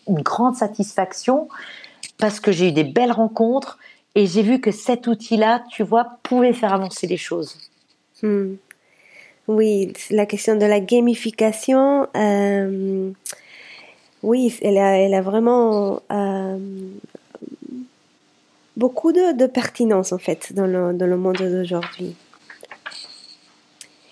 une 0.10 0.22
grande 0.22 0.56
satisfaction 0.56 1.48
parce 2.18 2.40
que 2.40 2.52
j'ai 2.52 2.70
eu 2.70 2.72
des 2.72 2.84
belles 2.84 3.12
rencontres, 3.12 3.78
et 4.18 4.26
j'ai 4.26 4.42
vu 4.42 4.60
que 4.60 4.72
cet 4.72 5.06
outil-là, 5.06 5.64
tu 5.70 5.84
vois, 5.84 6.18
pouvait 6.24 6.52
faire 6.52 6.74
avancer 6.74 7.06
les 7.06 7.18
choses. 7.18 7.56
Hmm. 8.24 8.56
Oui, 9.48 9.94
la 10.10 10.26
question 10.26 10.56
de 10.56 10.66
la 10.66 10.80
gamification, 10.80 12.08
euh, 12.18 13.12
oui, 14.24 14.58
elle 14.64 14.80
a, 14.80 14.98
elle 14.98 15.14
a 15.14 15.22
vraiment 15.22 16.02
euh, 16.12 16.58
beaucoup 18.76 19.12
de, 19.12 19.46
pertinence 19.46 20.12
en 20.12 20.18
fait 20.18 20.52
dans 20.52 20.66
le, 20.66 20.94
dans 20.94 21.06
le 21.06 21.18
monde 21.18 21.38
d'aujourd'hui. 21.38 22.16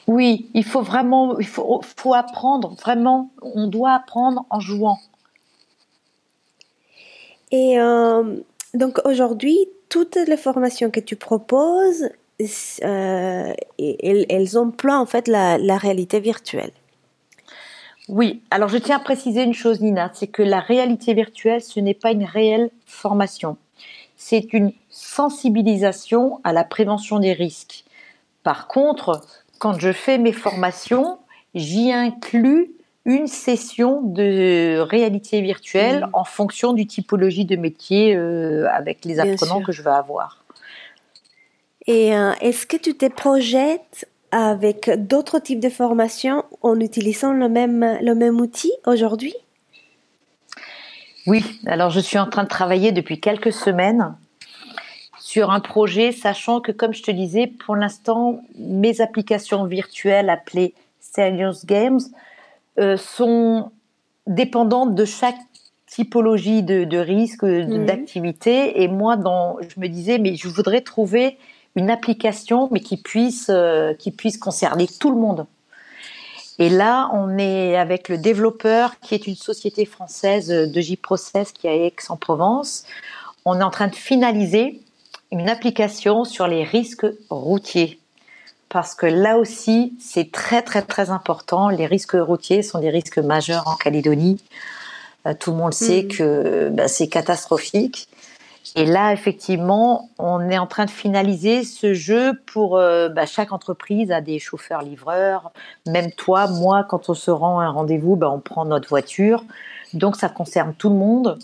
Oui, 0.06 0.52
il 0.54 0.64
faut 0.64 0.84
vraiment, 0.84 1.40
il 1.40 1.48
faut, 1.48 1.82
faut 1.98 2.14
apprendre, 2.14 2.76
vraiment, 2.76 3.32
on 3.42 3.66
doit 3.66 3.94
apprendre 3.94 4.46
en 4.52 4.60
jouant. 4.60 5.00
Et 7.50 7.80
euh, 7.80 8.36
Donc 8.76 9.00
aujourd'hui, 9.06 9.58
toutes 9.90 10.18
les 10.28 10.38
formations 10.38 10.92
que 10.92 11.00
tu 11.00 11.16
proposes, 11.16 12.10
euh, 12.84 13.54
elles, 13.80 14.26
elles, 14.30 14.58
emploient 14.58 15.00
en 15.00 15.06
fait 15.06 15.28
la, 15.30 15.58
la 15.58 15.78
réalité 15.78 16.20
virtuelle. 16.20 16.72
Oui, 18.10 18.42
alors 18.52 18.68
je 18.68 18.78
tiens 18.78 18.98
à 18.98 19.00
préciser 19.00 19.44
une 19.44 19.54
chose, 19.54 19.80
Nina, 19.80 20.12
c'est 20.14 20.28
que 20.28 20.44
la 20.44 20.60
réalité 20.60 21.14
virtuelle, 21.14 21.62
ce 21.62 21.80
n'est 21.80 21.94
pas 21.94 22.12
une 22.12 22.26
réelle 22.26 22.70
formation. 22.86 23.58
C'est 24.18 24.54
une 24.54 24.74
sensibilisation 24.90 26.40
à 26.44 26.54
la 26.54 26.64
prévention 26.64 27.20
des 27.20 27.34
risques. 27.34 27.86
Par 28.44 28.68
contre, 28.68 29.22
quand 29.58 29.80
je 29.80 29.92
fais 29.92 30.18
mes 30.18 30.34
formations, 30.34 31.18
j'y 31.56 31.92
inclus 31.92 32.75
une 33.06 33.28
session 33.28 34.02
de 34.02 34.80
réalité 34.80 35.42
virtuelle 35.42 36.08
en 36.14 36.24
fonction 36.24 36.74
du 36.74 36.88
typologie 36.88 37.46
de 37.46 37.56
métier 37.56 38.16
euh, 38.16 38.68
avec 38.72 39.06
les 39.06 39.20
apprenants 39.20 39.62
que 39.62 39.72
je 39.72 39.84
vais 39.84 39.92
avoir. 39.92 40.44
Et 41.86 42.16
euh, 42.16 42.34
est-ce 42.42 42.66
que 42.66 42.78
tu 42.78 42.96
te 42.96 43.06
projettes 43.06 44.10
avec 44.32 44.90
d'autres 45.08 45.40
types 45.40 45.60
de 45.60 45.70
formations 45.70 46.44
en 46.62 46.80
utilisant 46.80 47.32
le 47.32 47.48
même, 47.48 48.00
le 48.02 48.16
même 48.16 48.42
outil 48.42 48.72
aujourd'hui? 48.88 49.36
Oui, 51.28 51.44
alors 51.68 51.92
je 51.92 52.00
suis 52.00 52.18
en 52.18 52.28
train 52.28 52.44
de 52.44 52.50
travailler 52.50 52.92
depuis 52.92 53.20
quelques 53.20 53.54
semaines 53.54 54.16
sur 55.20 55.52
un 55.52 55.60
projet, 55.60 56.12
sachant 56.12 56.60
que, 56.60 56.72
comme 56.72 56.94
je 56.94 57.02
te 57.02 57.12
disais, 57.12 57.48
pour 57.48 57.76
l'instant, 57.76 58.42
mes 58.58 59.02
applications 59.02 59.66
virtuelles 59.66 60.30
appelées 60.30 60.74
Serious 61.00 61.66
Games 61.66 62.00
sont 62.98 63.72
dépendantes 64.28 64.96
de 64.96 65.06
chaque 65.06 65.38
typologie 65.88 66.64
de, 66.64 66.84
de 66.84 66.98
risque, 66.98 67.46
d'activité. 67.46 68.82
Et 68.84 68.88
moi, 68.88 69.16
dans, 69.16 69.58
je 69.62 69.80
me 69.80 69.88
disais, 69.88 70.18
mais 70.18 70.36
je 70.36 70.48
voudrais 70.48 70.82
trouver 70.82 71.38
une 71.76 71.90
application, 71.90 72.70
mais 72.72 72.80
qui 72.80 72.98
puisse, 72.98 73.48
euh, 73.50 73.94
qui 73.94 74.12
puisse 74.12 74.38
concerner 74.38 74.88
tout 74.88 75.10
le 75.10 75.18
monde. 75.18 75.46
Et 76.58 76.70
là, 76.70 77.10
on 77.14 77.38
est 77.38 77.76
avec 77.76 78.08
le 78.08 78.18
développeur, 78.18 79.00
qui 79.02 79.14
est 79.14 79.28
une 79.28 79.36
société 79.36 79.86
française 79.86 80.48
de 80.48 80.82
J-Process 80.82 81.52
qui 81.52 81.68
est 81.68 81.70
à 81.70 81.76
Aix-en-Provence. 81.76 82.86
On 83.44 83.60
est 83.60 83.64
en 83.64 83.70
train 83.70 83.88
de 83.88 83.96
finaliser 83.96 84.82
une 85.32 85.50
application 85.50 86.24
sur 86.24 86.48
les 86.48 86.64
risques 86.64 87.06
routiers 87.30 88.00
parce 88.70 88.96
que 88.96 89.06
là 89.06 89.38
aussi, 89.38 89.94
c'est 90.00 90.32
très 90.32 90.62
très 90.62 90.82
très 90.82 91.10
important. 91.10 91.70
Les 91.70 91.86
risques 91.86 92.18
routiers 92.18 92.62
sont 92.62 92.80
des 92.80 92.90
risques 92.90 93.20
majeurs 93.20 93.68
en 93.68 93.76
Calédonie. 93.76 94.42
Euh, 95.26 95.34
tout 95.40 95.52
le 95.52 95.58
monde 95.58 95.74
sait 95.74 96.04
mm. 96.04 96.08
que 96.08 96.70
bah, 96.72 96.88
c'est 96.88 97.08
catastrophique. 97.08 98.08
Et 98.76 98.86
là, 98.86 99.14
effectivement, 99.14 100.10
on 100.18 100.50
est 100.50 100.58
en 100.58 100.68
train 100.68 100.86
de 100.86 100.90
finaliser 100.90 101.64
ce 101.64 101.94
jeu 101.94 102.34
pour 102.46 102.78
euh, 102.78 103.08
bah, 103.08 103.26
chaque 103.26 103.54
entreprise 103.54 104.12
a 104.12 104.20
des 104.20 104.40
chauffeurs-livreurs. 104.40 105.52
Même 105.86 106.12
toi, 106.12 106.48
moi, 106.48 106.84
quand 106.84 107.10
on 107.10 107.14
se 107.14 107.32
rend 107.32 107.60
à 107.60 107.66
un 107.66 107.70
rendez-vous, 107.70 108.18
bah, 108.18 108.30
on 108.30 108.40
prend 108.40 108.66
notre 108.66 108.90
voiture. 108.90 109.46
Donc, 109.94 110.18
ça 110.18 110.28
concerne 110.28 110.74
tout 110.74 110.90
le 110.90 110.96
monde. 110.96 111.40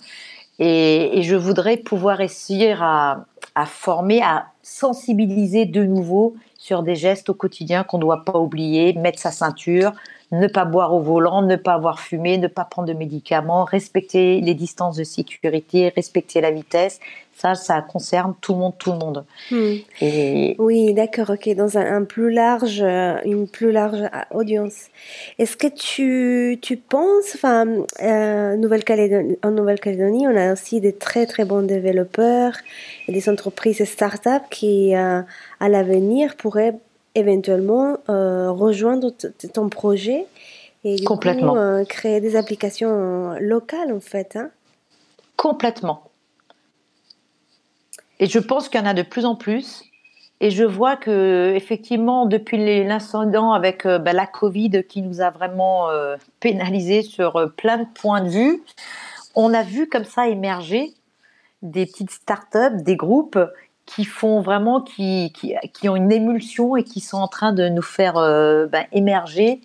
Et, 0.60 1.20
et 1.20 1.24
je 1.24 1.36
voudrais 1.36 1.78
pouvoir 1.78 2.20
essayer 2.20 2.76
à, 2.78 3.26
à 3.56 3.66
former, 3.66 4.22
à 4.22 4.48
sensibiliser 4.62 5.66
de 5.66 5.86
nouveau 5.86 6.36
sur 6.62 6.84
des 6.84 6.96
gestes 6.96 7.28
au 7.28 7.34
quotidien 7.34 7.84
qu'on 7.84 7.98
ne 7.98 8.04
doit 8.04 8.24
pas 8.24 8.38
oublier, 8.38 8.94
mettre 8.94 9.18
sa 9.18 9.32
ceinture, 9.32 9.94
ne 10.32 10.48
pas 10.48 10.66
boire 10.66 10.94
au 10.94 11.02
volant, 11.02 11.42
ne 11.42 11.56
pas 11.56 11.74
avoir 11.74 12.00
fumé, 12.00 12.38
ne 12.38 12.48
pas 12.48 12.64
prendre 12.64 12.88
de 12.88 12.94
médicaments, 12.94 13.66
respecter 13.66 14.40
les 14.40 14.54
distances 14.54 14.96
de 14.96 15.04
sécurité, 15.04 15.92
respecter 15.96 16.40
la 16.40 16.52
vitesse. 16.52 17.00
Ça, 17.36 17.56
ça 17.56 17.82
concerne 17.82 18.36
tout 18.40 18.54
le 18.54 18.60
monde, 18.60 18.74
tout 18.78 18.92
le 18.92 18.98
monde. 18.98 19.26
Hmm. 19.50 19.74
Et... 20.00 20.56
Oui, 20.60 20.94
d'accord, 20.94 21.32
ok, 21.32 21.50
dans 21.56 21.78
un, 21.78 22.04
plus 22.04 22.32
large, 22.32 22.82
euh, 22.82 23.18
une 23.26 23.48
plus 23.48 23.72
large 23.72 24.04
audience. 24.32 24.90
Est-ce 25.40 25.58
que 25.58 25.68
tu, 25.68 26.60
tu 26.62 26.78
penses, 26.78 27.34
enfin, 27.34 27.66
euh, 28.02 28.54
en 28.54 29.52
Nouvelle-Calédonie, 29.52 30.28
on 30.28 30.38
a 30.38 30.54
aussi 30.54 30.82
des 30.82 30.94
très 30.94 31.26
très 31.26 31.46
bons 31.46 31.64
développeurs 31.64 32.54
et 33.08 33.12
des 33.12 33.28
entreprises 33.28 33.84
start-up 33.84 34.44
qui, 34.52 34.96
euh, 34.96 35.22
à 35.60 35.70
l'avenir, 35.70 36.36
pourraient 36.36 36.76
éventuellement 37.16 37.98
euh, 38.10 38.52
rejoindre 38.52 39.12
ton 39.54 39.70
projet 39.70 40.26
et 40.84 40.96
du 40.96 41.04
Complètement. 41.04 41.56
Euh, 41.56 41.84
créer 41.84 42.22
des 42.22 42.36
applications 42.36 43.36
locales 43.40 43.94
en 43.94 44.00
fait. 44.00 44.36
Hein. 44.36 44.50
Complètement. 45.38 46.04
Et 48.20 48.28
je 48.28 48.40
pense 48.40 48.70
qu'il 48.70 48.80
y 48.80 48.84
en 48.84 48.88
a 48.88 48.94
de 48.94 49.02
plus 49.02 49.26
en 49.26 49.36
plus. 49.36 49.84
Et 50.44 50.50
je 50.50 50.64
vois 50.64 50.96
que 50.96 51.54
effectivement, 51.56 52.26
depuis 52.26 52.84
l'incident 52.84 53.52
avec 53.52 53.86
euh, 53.86 54.00
bah, 54.00 54.14
la 54.14 54.26
Covid 54.26 54.84
qui 54.88 55.04
nous 55.04 55.22
a 55.22 55.30
vraiment 55.30 55.90
pénalisé 56.40 57.04
sur 57.04 57.52
plein 57.58 57.78
de 57.78 57.88
points 57.94 58.22
de 58.22 58.30
vue, 58.30 58.64
on 59.36 59.54
a 59.54 59.62
vu 59.62 59.88
comme 59.88 60.04
ça 60.04 60.28
émerger 60.28 60.94
des 61.62 61.86
petites 61.86 62.12
startups, 62.12 62.82
des 62.82 62.96
groupes 62.96 63.38
qui 63.86 64.06
font 64.06 64.42
vraiment, 64.42 64.82
qui, 64.82 65.34
qui, 65.34 65.56
qui, 65.74 65.90
ont 65.90 65.96
une 65.96 66.12
émulsion 66.12 66.76
et 66.76 66.84
qui 66.84 67.00
sont 67.00 67.18
en 67.18 67.28
train 67.28 67.54
de 67.54 67.68
nous 67.68 67.82
faire 67.82 68.18
euh, 68.18 68.68
ben, 68.68 68.86
émerger, 68.92 69.62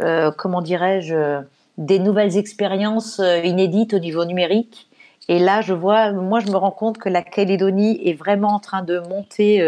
euh, 0.00 0.30
comment 0.30 0.62
dirais-je, 0.62 1.40
des 1.78 1.98
nouvelles 1.98 2.36
expériences 2.36 3.20
euh, 3.20 3.38
inédites 3.38 3.94
au 3.94 3.98
niveau 3.98 4.24
numérique. 4.24 4.88
Et 5.28 5.38
là, 5.38 5.60
je 5.60 5.74
vois, 5.74 6.12
moi, 6.12 6.40
je 6.40 6.50
me 6.50 6.56
rends 6.56 6.70
compte 6.70 6.98
que 6.98 7.08
la 7.08 7.22
Calédonie 7.22 8.00
est 8.08 8.14
vraiment 8.14 8.54
en 8.54 8.60
train 8.60 8.82
de 8.82 9.00
monter, 9.00 9.60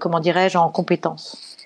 comment 0.00 0.18
dirais-je, 0.18 0.58
en 0.58 0.70
compétences. 0.70 1.56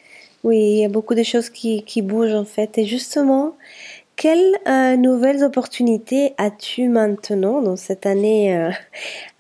Oui, 0.45 0.59
il 0.59 0.79
y 0.81 0.85
a 0.85 0.89
beaucoup 0.89 1.15
de 1.15 1.23
choses 1.23 1.49
qui, 1.49 1.83
qui 1.83 2.03
bougent 2.03 2.35
en 2.35 2.45
fait. 2.45 2.77
Et 2.77 2.85
justement, 2.85 3.57
quelles 4.19 4.59
euh, 4.67 4.97
nouvelles 4.97 5.45
opportunités 5.45 6.35
as-tu 6.39 6.89
maintenant 6.89 7.63
dans 7.63 7.77
cette 7.77 8.05
année 8.05 8.55
euh, 8.55 8.71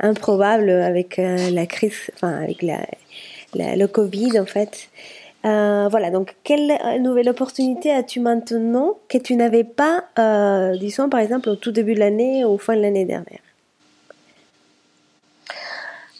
improbable 0.00 0.70
avec 0.70 1.18
euh, 1.18 1.50
la 1.50 1.66
crise, 1.66 2.12
enfin 2.14 2.32
avec 2.42 2.62
le 2.62 3.87
Covid 3.87 4.38
en 4.38 4.47
fait? 4.47 4.88
Voilà, 5.42 6.11
donc 6.11 6.37
quelle 6.44 6.78
nouvelle 7.00 7.28
opportunité 7.28 7.90
as-tu 7.90 8.20
maintenant 8.20 8.99
que 9.08 9.16
tu 9.16 9.35
n'avais 9.35 9.64
pas, 9.64 10.04
disons 10.78 11.08
par 11.08 11.20
exemple 11.20 11.49
au 11.49 11.56
tout 11.56 11.73
début 11.73 11.94
de 11.94 12.00
l'année 12.00 12.44
ou 12.44 12.50
au 12.50 12.58
fin 12.58 12.76
de 12.76 12.82
l'année 12.82 13.06
dernière? 13.06 13.40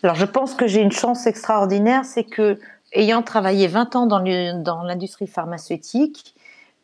Alors 0.03 0.17
je 0.17 0.25
pense 0.25 0.55
que 0.55 0.67
j'ai 0.67 0.81
une 0.81 0.93
chance 0.93 1.27
extraordinaire, 1.27 2.07
c'est 2.07 2.25
que 2.25 2.59
ayant 2.95 3.23
travaillé 3.23 3.67
20 3.67 3.97
ans 3.97 4.07
dans 4.07 4.83
l'industrie 4.83 5.27
pharmaceutique, 5.27 6.35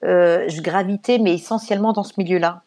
euh, 0.05 0.45
je 0.49 0.61
gravitais, 0.61 1.19
mais 1.19 1.35
essentiellement 1.35 1.93
dans 1.93 2.05
ce 2.05 2.13
milieu-là. 2.19 2.63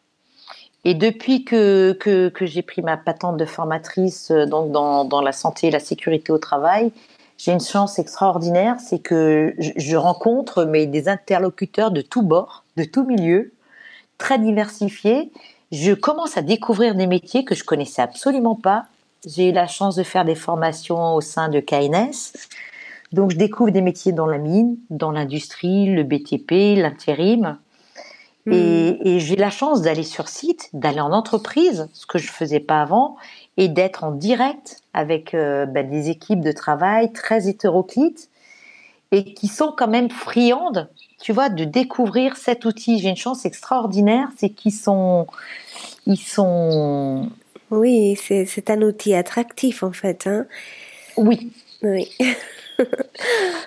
Et 0.86 0.94
depuis 0.94 1.44
que, 1.44 1.94
que, 1.94 2.46
j'ai 2.46 2.62
pris 2.62 2.82
ma 2.82 2.98
patente 2.98 3.38
de 3.38 3.46
formatrice 3.46 4.32
euh, 4.32 4.46
donc 4.46 4.72
dans, 4.72 5.06
dans, 5.06 5.22
la 5.22 5.32
santé 5.32 5.68
et 5.68 5.72
la 5.72 5.80
sécurité 5.80 6.32
au 6.32 6.38
travail, 6.38 6.92
j'ai 7.38 7.52
une 7.52 7.60
chance 7.60 8.00
extraordinaire, 8.00 8.78
c'est 8.80 9.00
que 9.00 9.54
je, 9.60 9.72
je, 9.76 9.96
rencontre 9.96 10.66
mais, 10.66 10.88
des 10.88 11.10
interlocuteurs 11.10 11.92
de 11.92 12.02
tous 12.02 12.24
bords, 12.24 12.64
de 12.78 12.84
tous 12.84 13.04
milieux, 13.04 13.54
très 14.18 14.40
diversifiés. 14.40 15.32
Je 15.72 15.94
commence 15.94 16.38
à 16.38 16.42
découvrir 16.42 16.96
des 16.96 17.08
métiers 17.08 17.44
que 17.44 17.54
je 17.54 17.64
connaissais 17.64 18.02
absolument 18.02 18.56
pas. 18.56 18.86
J'ai 19.26 19.50
eu 19.50 19.52
la 19.52 19.68
chance 19.68 19.96
de 19.96 20.04
faire 20.04 20.26
des 20.26 20.36
formations 20.36 21.16
au 21.16 21.22
sein 21.22 21.50
de 21.50 21.60
KNS. 21.60 22.34
Donc, 23.14 23.32
je 23.32 23.38
découvre 23.38 23.72
des 23.72 23.82
métiers 23.82 24.12
dans 24.12 24.26
la 24.26 24.38
mine, 24.38 24.78
dans 24.90 25.12
l'industrie, 25.12 25.88
le 25.88 26.04
BTP, 26.04 26.78
l'intérim. 26.78 27.58
Hmm. 28.46 28.54
Et, 28.54 29.20
j'ai 29.20 29.36
la 29.36 29.50
chance 29.50 29.82
d'aller 29.82 30.04
sur 30.04 30.30
site, 30.30 30.70
d'aller 30.74 31.02
en 31.02 31.12
entreprise, 31.12 31.90
ce 31.94 32.06
que 32.06 32.18
je 32.18 32.28
faisais 32.28 32.60
pas 32.60 32.82
avant, 32.82 33.18
et 33.58 33.68
d'être 33.68 34.04
en 34.04 34.12
direct 34.12 34.82
avec 34.94 35.34
euh, 35.34 35.66
ben, 35.66 35.90
des 35.90 36.10
équipes 36.10 36.42
de 36.42 36.52
travail 36.52 37.12
très 37.12 37.50
hétéroclites 37.50 38.30
et 39.12 39.34
qui 39.34 39.48
sont 39.48 39.74
quand 39.76 39.88
même 39.88 40.10
friandes, 40.10 40.90
tu 41.22 41.34
vois, 41.34 41.50
de 41.50 41.64
découvrir 41.64 42.36
cet 42.38 42.66
outil. 42.66 43.00
J'ai 43.00 43.10
une 43.10 43.18
chance 43.18 43.46
extraordinaire, 43.46 44.30
c'est 44.38 44.50
qu'ils 44.50 44.74
sont, 44.74 45.28
ils 46.06 46.18
sont. 46.18 47.30
Oui, 47.72 48.18
c'est 48.18 48.70
un 48.70 48.82
outil 48.82 49.14
attractif 49.14 49.84
en 49.84 49.92
fait. 49.92 50.28
Hein 50.28 50.46
oui. 51.18 51.52
Oui. 51.84 52.10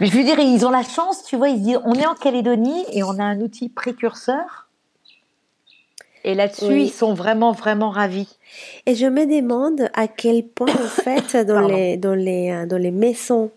Mais 0.00 0.07
je 0.07 0.17
veux 0.17 0.25
dire, 0.25 0.38
ils 0.38 0.64
ont 0.64 0.71
la 0.71 0.83
chance, 0.83 1.25
tu 1.25 1.37
vois, 1.37 1.49
ils 1.49 1.59
se 1.59 1.64
disent, 1.64 1.81
on 1.85 1.95
est 1.95 2.07
en 2.07 2.14
Calédonie 2.14 2.85
et 2.93 3.02
on 3.02 3.19
a 3.19 3.25
un 3.25 3.40
outil 3.40 3.69
précurseur. 3.69 4.69
Et 6.23 6.35
là-dessus, 6.35 6.83
ils 6.83 6.90
sont 6.90 7.14
vraiment, 7.14 7.52
vraiment 7.52 7.88
ravis. 7.88 8.29
Et 8.85 8.95
je 8.95 9.07
me 9.07 9.25
demande 9.25 9.88
à 9.95 10.07
quel 10.07 10.45
point, 10.45 10.69
en 10.69 10.88
fait, 11.02 11.47
dans, 11.47 11.67
les, 11.67 11.97
dans, 11.97 12.14
les, 12.14 12.50
euh, 12.50 12.67
dans 12.67 12.76
les 12.76 12.90
maisons 12.90 13.50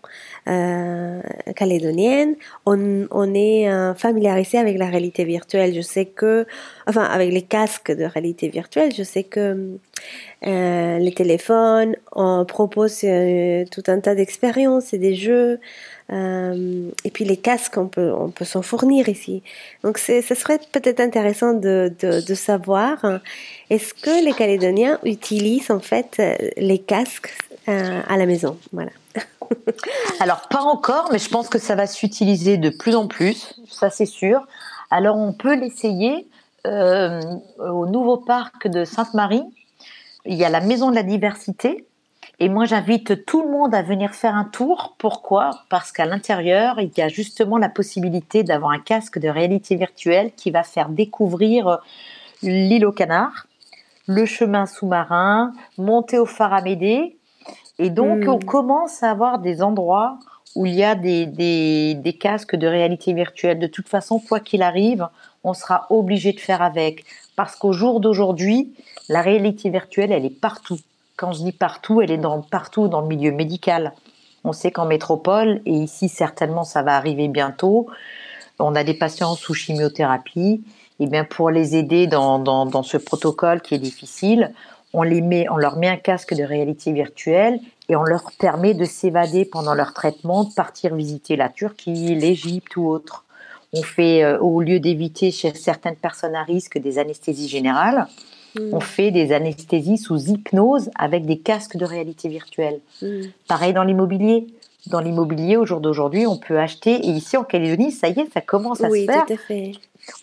euh, 0.48 1.20
calédoniennes, 1.56 2.36
on, 2.64 3.06
on 3.10 3.34
est 3.34 3.70
euh, 3.70 3.92
familiarisé 3.94 4.56
avec 4.56 4.78
la 4.78 4.86
réalité 4.86 5.24
virtuelle. 5.24 5.74
Je 5.74 5.82
sais 5.82 6.06
que, 6.06 6.46
enfin, 6.86 7.04
avec 7.04 7.32
les 7.32 7.42
casques 7.42 7.92
de 7.92 8.04
réalité 8.04 8.48
virtuelle, 8.48 8.92
je 8.96 9.02
sais 9.02 9.24
que 9.24 9.76
euh, 10.46 10.98
les 10.98 11.12
téléphones, 11.12 11.96
on 12.12 12.44
propose 12.44 13.00
euh, 13.04 13.64
tout 13.70 13.84
un 13.86 14.00
tas 14.00 14.14
d'expériences 14.14 14.92
et 14.92 14.98
des 14.98 15.14
jeux. 15.14 15.58
Euh, 16.12 16.90
et 17.04 17.10
puis 17.10 17.24
les 17.24 17.38
casques, 17.38 17.78
on 17.78 17.86
peut, 17.86 18.12
on 18.12 18.28
peut 18.28 18.44
s'en 18.44 18.60
fournir 18.60 19.08
ici. 19.08 19.42
Donc 19.82 19.96
ce 19.96 20.20
serait 20.20 20.60
peut-être 20.72 21.00
intéressant 21.00 21.54
de, 21.54 21.94
de, 21.98 22.34
savoir, 22.34 22.98
est-ce 23.70 23.94
que 23.94 24.22
les 24.22 24.34
Calédoniens 24.34 24.98
utilisent 25.04 25.70
en 25.70 25.80
fait 25.80 26.20
les 26.58 26.78
casques 26.78 27.32
à 27.66 28.16
la 28.18 28.26
maison? 28.26 28.58
Voilà. 28.72 28.90
Alors 30.20 30.46
pas 30.50 30.60
encore, 30.60 31.08
mais 31.10 31.18
je 31.18 31.30
pense 31.30 31.48
que 31.48 31.58
ça 31.58 31.74
va 31.74 31.86
s'utiliser 31.86 32.58
de 32.58 32.68
plus 32.68 32.94
en 32.94 33.06
plus, 33.08 33.54
ça 33.70 33.88
c'est 33.88 34.04
sûr. 34.04 34.46
Alors 34.90 35.16
on 35.16 35.32
peut 35.32 35.54
l'essayer 35.54 36.28
au 36.66 37.86
nouveau 37.86 38.18
parc 38.18 38.68
de 38.68 38.84
Sainte-Marie. 38.84 39.44
Il 40.26 40.34
y 40.34 40.44
a 40.44 40.48
la 40.48 40.60
Maison 40.60 40.90
de 40.90 40.94
la 40.94 41.02
Diversité. 41.02 41.86
Et 42.40 42.48
moi, 42.48 42.64
j'invite 42.64 43.26
tout 43.26 43.42
le 43.42 43.50
monde 43.50 43.74
à 43.74 43.82
venir 43.82 44.14
faire 44.14 44.34
un 44.34 44.44
tour. 44.44 44.94
Pourquoi? 44.98 45.50
Parce 45.68 45.92
qu'à 45.92 46.06
l'intérieur, 46.06 46.80
il 46.80 46.90
y 46.96 47.02
a 47.02 47.08
justement 47.08 47.58
la 47.58 47.68
possibilité 47.68 48.42
d'avoir 48.42 48.72
un 48.72 48.80
casque 48.80 49.18
de 49.18 49.28
réalité 49.28 49.76
virtuelle 49.76 50.32
qui 50.36 50.50
va 50.50 50.62
faire 50.62 50.88
découvrir 50.88 51.78
l'île 52.42 52.86
aux 52.86 52.92
canards, 52.92 53.46
le 54.06 54.26
chemin 54.26 54.66
sous-marin, 54.66 55.52
monter 55.78 56.18
au 56.18 56.26
phare 56.26 56.54
Amédée. 56.54 57.16
Et 57.78 57.90
donc, 57.90 58.24
hmm. 58.24 58.30
on 58.30 58.38
commence 58.38 59.02
à 59.02 59.10
avoir 59.10 59.38
des 59.38 59.62
endroits 59.62 60.18
où 60.54 60.66
il 60.66 60.74
y 60.74 60.84
a 60.84 60.94
des, 60.94 61.26
des, 61.26 61.94
des, 61.94 62.12
casques 62.12 62.56
de 62.56 62.66
réalité 62.66 63.12
virtuelle. 63.12 63.58
De 63.58 63.66
toute 63.66 63.88
façon, 63.88 64.20
quoi 64.20 64.40
qu'il 64.40 64.62
arrive, 64.62 65.08
on 65.44 65.54
sera 65.54 65.86
obligé 65.90 66.32
de 66.32 66.40
faire 66.40 66.62
avec. 66.62 67.04
Parce 67.36 67.56
qu'au 67.56 67.72
jour 67.72 68.00
d'aujourd'hui, 68.00 68.72
la 69.08 69.20
réalité 69.20 69.70
virtuelle, 69.70 70.12
elle 70.12 70.24
est 70.24 70.40
partout. 70.40 70.78
Quand 71.16 71.32
je 71.32 71.42
dis 71.42 71.52
partout, 71.52 72.00
elle 72.00 72.10
est 72.10 72.18
dans, 72.18 72.40
partout 72.40 72.88
dans 72.88 73.02
le 73.02 73.06
milieu 73.06 73.30
médical. 73.30 73.92
On 74.42 74.52
sait 74.52 74.72
qu'en 74.72 74.86
métropole, 74.86 75.60
et 75.64 75.72
ici 75.72 76.08
certainement 76.08 76.64
ça 76.64 76.82
va 76.82 76.96
arriver 76.96 77.28
bientôt, 77.28 77.86
on 78.58 78.74
a 78.74 78.84
des 78.84 78.94
patients 78.94 79.34
sous 79.34 79.54
chimiothérapie. 79.54 80.64
Et 81.00 81.06
bien 81.06 81.24
pour 81.24 81.50
les 81.50 81.74
aider 81.76 82.06
dans, 82.06 82.38
dans, 82.38 82.66
dans 82.66 82.84
ce 82.84 82.96
protocole 82.96 83.60
qui 83.60 83.74
est 83.74 83.78
difficile, 83.78 84.52
on, 84.92 85.02
les 85.02 85.20
met, 85.20 85.48
on 85.50 85.56
leur 85.56 85.76
met 85.76 85.88
un 85.88 85.96
casque 85.96 86.34
de 86.34 86.44
réalité 86.44 86.92
virtuelle 86.92 87.58
et 87.88 87.96
on 87.96 88.04
leur 88.04 88.30
permet 88.38 88.74
de 88.74 88.84
s'évader 88.84 89.44
pendant 89.44 89.74
leur 89.74 89.92
traitement, 89.92 90.44
de 90.44 90.54
partir 90.54 90.94
visiter 90.94 91.34
la 91.36 91.48
Turquie, 91.48 92.14
l'Égypte 92.14 92.76
ou 92.76 92.88
autre. 92.88 93.24
On 93.74 93.82
fait, 93.82 94.22
euh, 94.22 94.38
au 94.38 94.60
lieu 94.60 94.80
d'éviter 94.80 95.30
chez 95.30 95.52
certaines 95.54 95.96
personnes 95.96 96.34
à 96.34 96.42
risque 96.42 96.78
des 96.78 96.98
anesthésies 96.98 97.48
générales, 97.48 98.06
hmm. 98.54 98.72
on 98.72 98.80
fait 98.80 99.10
des 99.10 99.32
anesthésies 99.32 99.98
sous 99.98 100.18
hypnose 100.28 100.90
avec 100.96 101.26
des 101.26 101.38
casques 101.38 101.76
de 101.76 101.84
réalité 101.84 102.28
virtuelle. 102.28 102.80
Hmm. 103.02 103.22
Pareil 103.48 103.72
dans 103.72 103.84
l'immobilier. 103.84 104.46
Dans 104.86 105.00
l'immobilier, 105.00 105.56
au 105.56 105.64
jour 105.64 105.80
d'aujourd'hui, 105.80 106.26
on 106.26 106.36
peut 106.36 106.58
acheter, 106.58 106.92
et 106.92 107.08
ici 107.08 107.38
en 107.38 107.44
Calédonie, 107.44 107.90
ça 107.90 108.08
y 108.08 108.20
est, 108.20 108.30
ça 108.34 108.42
commence 108.42 108.82
à 108.82 108.90
se 108.90 109.06
faire. 109.06 109.24
Tout 109.24 109.32
à 109.32 109.36
fait. 109.38 109.72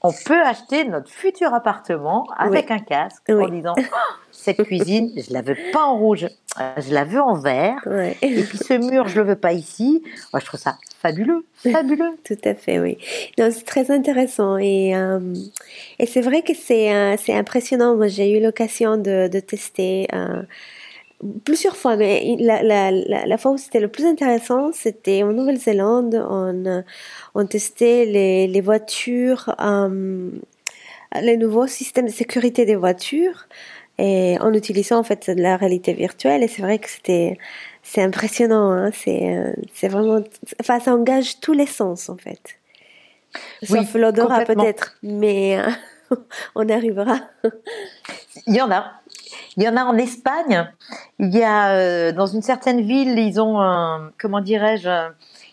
On 0.01 0.11
peut 0.11 0.41
acheter 0.41 0.85
notre 0.85 1.09
futur 1.09 1.53
appartement 1.53 2.27
avec 2.37 2.71
un 2.71 2.79
casque 2.79 3.29
en 3.29 3.47
disant 3.47 3.75
oh, 3.77 3.97
cette 4.31 4.63
cuisine, 4.63 5.11
je 5.15 5.33
la 5.33 5.41
veux 5.41 5.57
pas 5.71 5.83
en 5.83 5.97
rouge, 5.97 6.27
je 6.57 6.93
la 6.93 7.03
veux 7.03 7.21
en 7.21 7.35
vert. 7.35 7.79
Et 8.21 8.43
puis 8.43 8.57
ce 8.57 8.73
mur, 8.73 9.07
je 9.07 9.19
le 9.19 9.27
veux 9.27 9.35
pas 9.35 9.53
ici. 9.53 10.03
Moi, 10.33 10.39
je 10.39 10.45
trouve 10.45 10.59
ça 10.59 10.77
fabuleux, 11.01 11.45
fabuleux. 11.57 12.17
Tout 12.23 12.37
à 12.43 12.53
fait, 12.53 12.79
oui. 12.79 12.97
c'est 13.37 13.65
très 13.65 13.91
intéressant 13.91 14.57
et 14.57 14.95
euh, 14.95 15.19
et 15.99 16.05
c'est 16.05 16.21
vrai 16.21 16.43
que 16.43 16.53
c'est 16.53 16.93
euh, 16.93 17.15
c'est 17.17 17.33
impressionnant. 17.33 17.95
Moi, 17.95 18.07
j'ai 18.07 18.37
eu 18.37 18.41
l'occasion 18.41 18.97
de, 18.97 19.27
de 19.27 19.39
tester. 19.39 20.07
Euh, 20.13 20.43
plusieurs 21.43 21.75
fois, 21.75 21.95
mais 21.95 22.35
la, 22.39 22.63
la, 22.63 22.91
la, 22.91 23.37
fois 23.37 23.51
où 23.51 23.57
c'était 23.57 23.79
le 23.79 23.87
plus 23.87 24.05
intéressant, 24.05 24.71
c'était 24.73 25.23
en 25.23 25.33
Nouvelle-Zélande. 25.33 26.15
On, 26.29 26.83
on 27.35 27.45
testait 27.45 28.05
les, 28.05 28.47
les 28.47 28.61
voitures, 28.61 29.55
les 31.19 31.37
nouveaux 31.37 31.67
systèmes 31.67 32.05
de 32.05 32.11
sécurité 32.11 32.65
des 32.65 32.75
voitures 32.75 33.47
et 33.97 34.37
en 34.39 34.53
utilisant 34.53 34.99
en 34.99 35.03
fait 35.03 35.27
la 35.27 35.57
réalité 35.57 35.93
virtuelle. 35.93 36.43
Et 36.43 36.47
c'est 36.47 36.61
vrai 36.61 36.79
que 36.79 36.89
c'était 36.89 37.37
c'est 37.83 38.01
impressionnant 38.01 38.71
hein. 38.71 38.91
c'est 38.93 39.35
euh, 39.35 39.53
c'est 39.73 39.87
vraiment 39.87 40.23
enfin 40.59 40.79
ça 40.79 40.93
engage 40.93 41.39
tous 41.39 41.53
les 41.53 41.65
sens 41.65 42.09
en 42.09 42.17
fait. 42.17 42.41
Sauf 43.63 43.93
oui, 43.93 44.01
l'odorat 44.01 44.45
peut-être 44.45 44.97
mais 45.03 45.59
euh, 45.59 46.15
on 46.55 46.67
arrivera. 46.69 47.19
Il 48.47 48.55
y 48.55 48.61
en 48.61 48.71
a 48.71 49.00
il 49.57 49.63
y 49.63 49.69
en 49.69 49.77
a 49.77 49.83
en 49.83 49.97
Espagne 49.97 50.69
il 51.19 51.33
y 51.33 51.43
a 51.43 51.71
euh, 51.73 52.11
dans 52.11 52.27
une 52.27 52.41
certaine 52.41 52.81
ville 52.81 53.17
ils 53.17 53.39
ont 53.39 53.59
un, 53.59 54.11
comment 54.19 54.41
dirais-je 54.41 55.09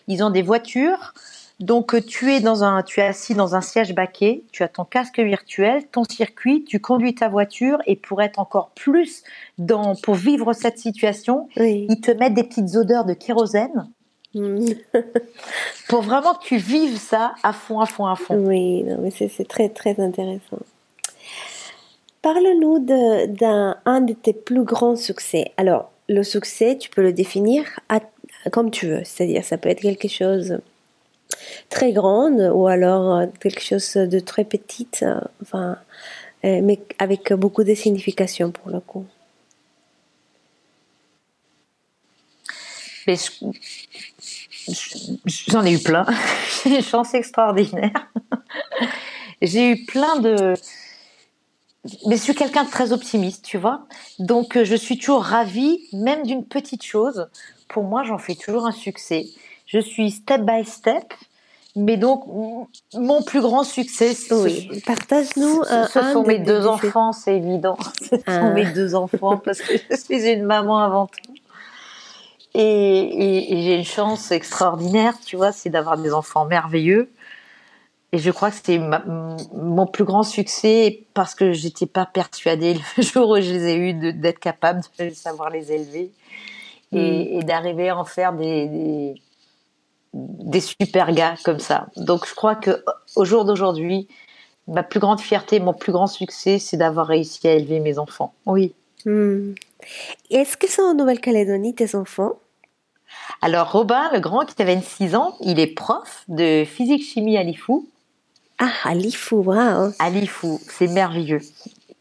ils 0.07 0.23
ont 0.23 0.29
des 0.29 0.41
voitures 0.41 1.13
donc 1.59 1.93
euh, 1.93 2.01
tu 2.01 2.31
es 2.31 2.39
dans 2.39 2.63
un, 2.63 2.83
tu 2.83 3.01
es 3.01 3.03
assis 3.03 3.33
dans 3.33 3.55
un 3.55 3.61
siège 3.61 3.93
baquet, 3.93 4.43
tu 4.51 4.63
as 4.63 4.69
ton 4.69 4.85
casque 4.85 5.19
virtuel, 5.19 5.85
ton 5.91 6.03
circuit, 6.05 6.63
tu 6.63 6.79
conduis 6.79 7.15
ta 7.15 7.27
voiture 7.27 7.79
et 7.85 7.95
pour 7.97 8.21
être 8.21 8.39
encore 8.39 8.69
plus 8.75 9.23
dans, 9.57 9.95
pour 9.95 10.15
vivre 10.15 10.53
cette 10.53 10.79
situation, 10.79 11.49
ils 11.57 11.99
te 12.01 12.11
mettent 12.11 12.33
des 12.33 12.43
petites 12.43 12.75
odeurs 12.75 13.05
de 13.05 13.13
kérosène. 13.13 13.89
Mm. 14.35 14.73
pour 15.89 16.03
vraiment 16.03 16.35
que 16.35 16.43
tu 16.43 16.57
vives 16.57 16.97
ça 16.97 17.33
à 17.41 17.51
fond, 17.51 17.79
à 17.79 17.87
fond, 17.87 18.05
à 18.05 18.15
fond. 18.15 18.35
Oui, 18.35 18.85
mais 19.01 19.09
c'est 19.11 19.47
très, 19.47 19.69
très 19.69 19.99
intéressant. 19.99 20.59
Parle-nous 22.21 22.79
d'un 22.79 23.77
un 23.85 24.01
de 24.01 24.13
tes 24.13 24.33
plus 24.33 24.63
grands 24.63 24.95
succès. 24.95 25.51
Alors, 25.57 25.91
le 26.09 26.23
succès, 26.23 26.77
tu 26.77 26.89
peux 26.89 27.01
le 27.01 27.13
définir 27.13 27.79
comme 28.51 28.71
tu 28.71 28.87
veux. 28.87 29.01
C'est-à-dire, 29.03 29.43
ça 29.43 29.57
peut 29.57 29.69
être 29.69 29.81
quelque 29.81 30.07
chose 30.07 30.59
très 31.69 31.91
grande 31.91 32.51
ou 32.53 32.67
alors 32.67 33.17
euh, 33.17 33.25
quelque 33.39 33.61
chose 33.61 33.93
de 33.93 34.19
très 34.19 34.43
petite, 34.43 35.03
euh, 35.03 35.19
enfin, 35.41 35.77
euh, 36.45 36.61
mais 36.63 36.79
avec 36.97 37.33
beaucoup 37.33 37.63
de 37.63 37.73
signification 37.75 38.51
pour 38.51 38.71
le 38.71 38.79
coup. 38.79 39.05
J'en 45.47 45.65
ai 45.65 45.73
eu 45.73 45.79
plein. 45.79 46.05
J'ai 46.63 46.75
une 46.77 46.83
chance 46.83 47.13
extraordinaire. 47.13 48.11
J'ai 49.41 49.71
eu 49.71 49.85
plein 49.85 50.19
de. 50.19 50.53
Mais 52.07 52.17
je 52.17 52.21
suis 52.21 52.35
quelqu'un 52.35 52.65
de 52.65 52.69
très 52.69 52.91
optimiste, 52.91 53.45
tu 53.45 53.57
vois. 53.57 53.85
Donc, 54.19 54.61
je 54.61 54.75
suis 54.75 54.97
toujours 54.97 55.23
ravie, 55.23 55.79
même 55.93 56.23
d'une 56.25 56.45
petite 56.45 56.83
chose. 56.83 57.29
Pour 57.67 57.83
moi, 57.83 58.03
j'en 58.03 58.17
fais 58.17 58.35
toujours 58.35 58.67
un 58.67 58.71
succès. 58.71 59.27
Je 59.65 59.79
suis 59.79 60.11
step 60.11 60.41
by 60.41 60.65
step 60.65 61.13
mais 61.75 61.97
donc, 61.97 62.25
mon 62.93 63.21
plus 63.21 63.41
grand 63.41 63.63
succès, 63.63 64.13
oui. 64.31 64.81
partage-nous. 64.85 65.63
Ce, 65.63 65.89
ce 65.93 66.13
sont 66.13 66.23
mes 66.23 66.39
deux 66.39 66.65
enfants, 66.65 67.13
c'est 67.13 67.37
évident. 67.37 67.77
Ce 68.01 68.15
sont 68.17 68.21
ah. 68.25 68.49
mes 68.49 68.65
deux 68.65 68.95
enfants 68.95 69.37
parce 69.37 69.61
que 69.61 69.73
je 69.89 69.95
suis 69.95 70.27
une 70.29 70.43
maman 70.43 70.79
avant 70.79 71.07
tout. 71.07 71.33
Et, 72.55 73.47
j'ai 73.49 73.75
une 73.75 73.85
chance 73.85 74.31
extraordinaire, 74.31 75.13
tu 75.23 75.35
vois, 75.35 75.51
c'est 75.51 75.69
d'avoir 75.69 75.97
des 75.97 76.11
enfants 76.11 76.45
merveilleux. 76.45 77.11
Et 78.11 78.17
je 78.17 78.31
crois 78.31 78.49
que 78.49 78.57
c'est 78.63 78.79
mon 78.79 79.85
plus 79.85 80.03
grand 80.03 80.23
succès 80.23 81.05
parce 81.13 81.35
que 81.35 81.51
j'étais 81.51 81.85
pas 81.85 82.05
persuadée 82.05 82.79
le 82.97 83.03
jour 83.03 83.29
où 83.29 83.35
je 83.35 83.51
les 83.51 83.67
ai 83.67 83.75
eus 83.75 84.13
d'être 84.13 84.39
capable 84.39 84.81
de 84.97 85.09
savoir 85.11 85.49
les 85.49 85.71
élever 85.71 86.11
et, 86.91 87.37
mm. 87.37 87.43
d'arriver 87.43 87.89
à 87.89 87.97
en 87.97 88.05
faire 88.05 88.33
des 88.33 89.15
des 90.13 90.61
super 90.61 91.11
gars 91.11 91.35
comme 91.43 91.59
ça. 91.59 91.87
Donc 91.95 92.25
je 92.27 92.33
crois 92.33 92.55
que 92.55 92.83
au 93.15 93.25
jour 93.25 93.45
d'aujourd'hui, 93.45 94.07
ma 94.67 94.83
plus 94.83 94.99
grande 94.99 95.19
fierté, 95.19 95.59
mon 95.59 95.73
plus 95.73 95.91
grand 95.91 96.07
succès, 96.07 96.59
c'est 96.59 96.77
d'avoir 96.77 97.07
réussi 97.07 97.47
à 97.47 97.53
élever 97.53 97.79
mes 97.79 97.99
enfants. 97.99 98.33
Oui. 98.45 98.73
Hmm. 99.05 99.53
Est-ce 100.29 100.57
que 100.57 100.67
sont 100.67 100.81
en 100.81 100.93
Nouvelle-Calédonie 100.93 101.75
tes 101.75 101.95
enfants? 101.95 102.33
Alors 103.41 103.71
Robin, 103.71 104.09
le 104.13 104.19
grand 104.19 104.45
qui 104.45 104.61
avait 104.61 104.75
26 104.75 105.15
ans, 105.15 105.35
il 105.41 105.59
est 105.59 105.73
prof 105.73 106.23
de 106.27 106.63
physique-chimie 106.65 107.37
à 107.37 107.43
l'IFU. 107.43 107.73
Ah, 108.59 108.71
à 108.83 108.93
l'IFU, 108.93 109.35
waouh 109.35 109.93
À 109.99 110.09
l'IFU, 110.09 110.57
c'est 110.67 110.87
merveilleux. 110.87 111.39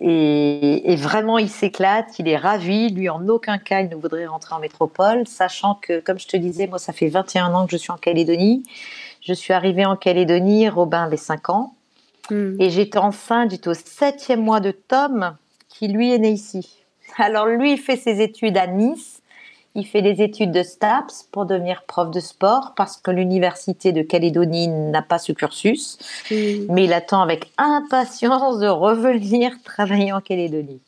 Et, 0.00 0.96
vraiment, 0.96 1.38
il 1.38 1.48
s'éclate, 1.48 2.18
il 2.18 2.28
est 2.28 2.36
ravi. 2.36 2.88
Lui, 2.90 3.08
en 3.08 3.26
aucun 3.28 3.58
cas, 3.58 3.80
il 3.80 3.88
ne 3.88 3.96
voudrait 3.96 4.26
rentrer 4.26 4.54
en 4.54 4.60
métropole, 4.60 5.26
sachant 5.26 5.74
que, 5.74 6.00
comme 6.00 6.18
je 6.18 6.26
te 6.26 6.36
disais, 6.36 6.66
moi, 6.66 6.78
ça 6.78 6.92
fait 6.92 7.08
21 7.08 7.54
ans 7.54 7.66
que 7.66 7.72
je 7.72 7.76
suis 7.76 7.90
en 7.90 7.96
Calédonie. 7.96 8.62
Je 9.20 9.32
suis 9.32 9.52
arrivée 9.52 9.86
en 9.86 9.96
Calédonie, 9.96 10.68
Robin 10.68 11.04
avait 11.04 11.16
5 11.16 11.50
ans. 11.50 11.74
Hmm. 12.30 12.60
Et 12.60 12.70
j'étais 12.70 12.98
enceinte, 12.98 13.50
j'étais 13.50 13.68
au 13.68 13.74
septième 13.74 14.42
mois 14.42 14.60
de 14.60 14.70
Tom, 14.70 15.36
qui 15.68 15.88
lui 15.88 16.12
est 16.12 16.18
né 16.18 16.30
ici. 16.30 16.78
Alors 17.16 17.46
lui, 17.46 17.72
il 17.72 17.78
fait 17.78 17.96
ses 17.96 18.20
études 18.20 18.56
à 18.56 18.66
Nice. 18.66 19.22
Il 19.74 19.86
fait 19.86 20.02
des 20.02 20.22
études 20.22 20.50
de 20.50 20.62
STAPS 20.62 21.28
pour 21.30 21.46
devenir 21.46 21.84
prof 21.86 22.10
de 22.10 22.20
sport 22.20 22.72
parce 22.76 22.96
que 22.96 23.10
l'université 23.10 23.92
de 23.92 24.02
Calédonie 24.02 24.68
n'a 24.68 25.02
pas 25.02 25.18
ce 25.18 25.32
cursus. 25.32 25.98
Mais 26.30 26.84
il 26.84 26.92
attend 26.92 27.20
avec 27.20 27.52
impatience 27.58 28.58
de 28.58 28.66
revenir 28.66 29.52
travailler 29.64 30.12
en 30.12 30.20
Calédonie. 30.20 30.80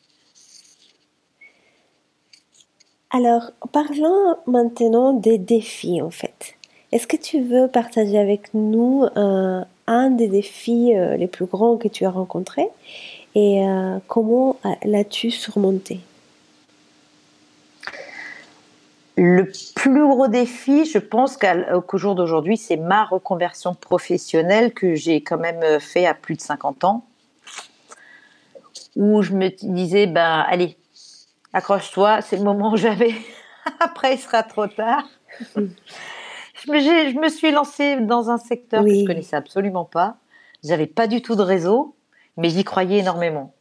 Alors, 3.11 3.51
parlons 3.71 4.35
maintenant 4.47 5.13
des 5.13 5.37
défis 5.37 6.01
en 6.01 6.11
fait. 6.11 6.55
Est-ce 6.91 7.07
que 7.07 7.17
tu 7.17 7.41
veux 7.41 7.67
partager 7.67 8.17
avec 8.17 8.53
nous 8.53 9.05
euh, 9.15 9.63
un 9.87 10.09
des 10.09 10.27
défis 10.27 10.95
euh, 10.95 11.17
les 11.17 11.27
plus 11.27 11.45
grands 11.45 11.77
que 11.77 11.87
tu 11.87 12.05
as 12.05 12.09
rencontrés 12.09 12.67
et 13.35 13.65
euh, 13.65 13.97
comment 14.07 14.57
l'as-tu 14.83 15.31
surmonté? 15.31 15.99
Le 19.17 19.51
plus 19.75 20.07
gros 20.07 20.27
défi, 20.27 20.85
je 20.85 20.97
pense 20.97 21.37
qu'au 21.37 21.97
jour 21.97 22.15
d'aujourd'hui, 22.15 22.57
c'est 22.57 22.77
ma 22.77 23.03
reconversion 23.03 23.73
professionnelle 23.75 24.73
que 24.73 24.95
j'ai 24.95 25.21
quand 25.21 25.37
même 25.37 25.79
fait 25.79 26.05
à 26.05 26.13
plus 26.13 26.35
de 26.35 26.41
50 26.41 26.83
ans, 26.85 27.05
où 28.95 29.21
je 29.21 29.33
me 29.33 29.49
disais, 29.49 30.07
ben 30.07 30.45
allez, 30.47 30.77
accroche-toi, 31.53 32.21
c'est 32.21 32.37
le 32.37 32.43
moment 32.43 32.71
où 32.71 32.77
j'avais. 32.77 33.13
Après, 33.79 34.15
il 34.15 34.19
sera 34.19 34.43
trop 34.43 34.67
tard. 34.67 35.07
Je 35.55 37.19
me, 37.19 37.29
suis 37.29 37.51
lancée 37.51 37.97
dans 38.01 38.29
un 38.29 38.37
secteur 38.37 38.83
que 38.83 38.93
je 38.93 39.05
connaissais 39.05 39.35
absolument 39.35 39.85
pas. 39.85 40.17
J'avais 40.63 40.87
pas 40.87 41.07
du 41.07 41.21
tout 41.21 41.35
de 41.35 41.41
réseau, 41.41 41.95
mais 42.37 42.49
j'y 42.49 42.63
croyais 42.63 42.99
énormément. 42.99 43.53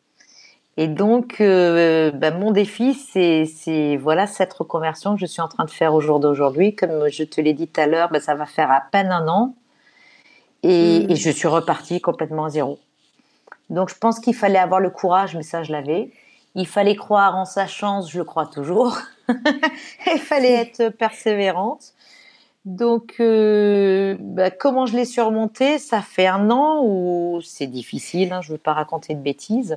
Et 0.81 0.89
donc, 0.89 1.43
euh, 1.43 2.11
bah, 2.11 2.31
mon 2.31 2.53
défi, 2.53 2.95
c'est 2.95 3.99
voilà 3.99 4.27
cette 4.27 4.55
reconversion 4.55 5.13
que 5.13 5.21
je 5.21 5.27
suis 5.27 5.43
en 5.43 5.49
train 5.49 5.67
de 5.67 5.71
faire 5.71 5.93
au 5.93 6.01
jour 6.01 6.21
d'aujourd'hui. 6.21 6.75
Comme 6.75 7.11
je 7.11 7.23
te 7.23 7.39
l'ai 7.39 7.53
dit 7.53 7.69
tout 7.69 7.83
à 7.83 7.87
l'heure, 7.87 8.09
bah, 8.11 8.19
ça 8.19 8.35
va 8.35 8.47
faire 8.47 8.71
à 8.71 8.81
peine 8.91 9.13
un 9.13 9.29
an, 9.29 9.55
et, 10.63 11.01
hmm. 11.01 11.11
et 11.11 11.17
je 11.17 11.31
suis 11.31 11.49
repartie 11.49 12.01
complètement 12.01 12.47
à 12.47 12.49
zéro. 12.49 12.79
Donc, 13.69 13.91
je 13.91 13.95
pense 13.95 14.21
qu'il 14.21 14.35
fallait 14.35 14.59
avoir 14.59 14.81
le 14.81 14.89
courage, 14.89 15.37
mais 15.37 15.43
ça, 15.43 15.63
je 15.63 15.71
l'avais. 15.71 16.13
Il 16.55 16.67
fallait 16.67 16.97
croire 16.97 17.37
en 17.37 17.45
sa 17.45 17.67
chance, 17.67 18.11
je 18.11 18.17
le 18.17 18.25
crois 18.25 18.47
toujours. 18.47 18.97
Il 19.29 20.19
fallait 20.19 20.55
être 20.55 20.89
persévérante. 20.89 21.93
Donc, 22.65 23.17
euh, 23.21 24.17
bah, 24.19 24.51
comment 24.51 24.87
je 24.87 24.97
l'ai 24.97 25.05
surmonté 25.05 25.77
Ça 25.77 26.01
fait 26.01 26.27
un 26.27 26.51
an 26.51 26.81
où 26.83 27.43
c'est 27.45 27.67
difficile, 27.67 28.33
hein, 28.33 28.41
je 28.41 28.49
ne 28.49 28.55
veux 28.55 28.63
pas 28.63 28.73
raconter 28.73 29.15
de 29.15 29.21
bêtises, 29.21 29.77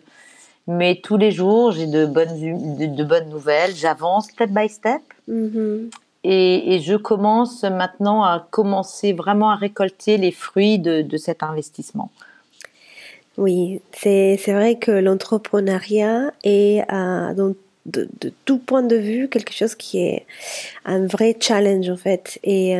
mais 0.67 0.99
tous 1.04 1.17
les 1.17 1.32
jours, 1.32 1.71
j'ai 1.71 1.88
de 1.88 2.06
bonnes, 2.06 2.95
de, 2.95 3.04
bonnes 3.04 3.30
nouvelles, 3.30 3.76
j'avance 3.76 4.30
step 4.30 4.49
by 4.49 4.69
step. 4.69 5.02
Mm-hmm. 5.30 5.89
Et, 6.26 6.80
je 6.82 6.95
commence 6.95 7.63
maintenant 7.63 8.23
à 8.23 8.47
commencer 8.49 9.12
vraiment 9.12 9.49
à 9.49 9.56
récolter 9.56 10.17
les 10.17 10.32
fruits 10.32 10.80
de, 10.80 11.17
cet 11.17 11.43
investissement. 11.43 12.12
Oui, 13.38 13.82
c'est 13.91 14.38
vrai 14.47 14.76
que 14.76 14.91
l'entrepreneuriat 14.91 16.32
est 16.43 16.82
euh, 16.91 17.34
dans 17.34 17.54
de, 17.86 18.08
tout 18.45 18.60
point 18.60 18.84
de 18.84 18.95
vue 18.95 19.28
quelque 19.28 19.52
chose 19.52 19.76
qui 19.76 19.99
est 19.99 20.26
un 20.86 21.06
vrai 21.08 21.36
challenge 21.39 21.89
en 21.89 21.97
fait 21.97 22.39
et 22.43 22.78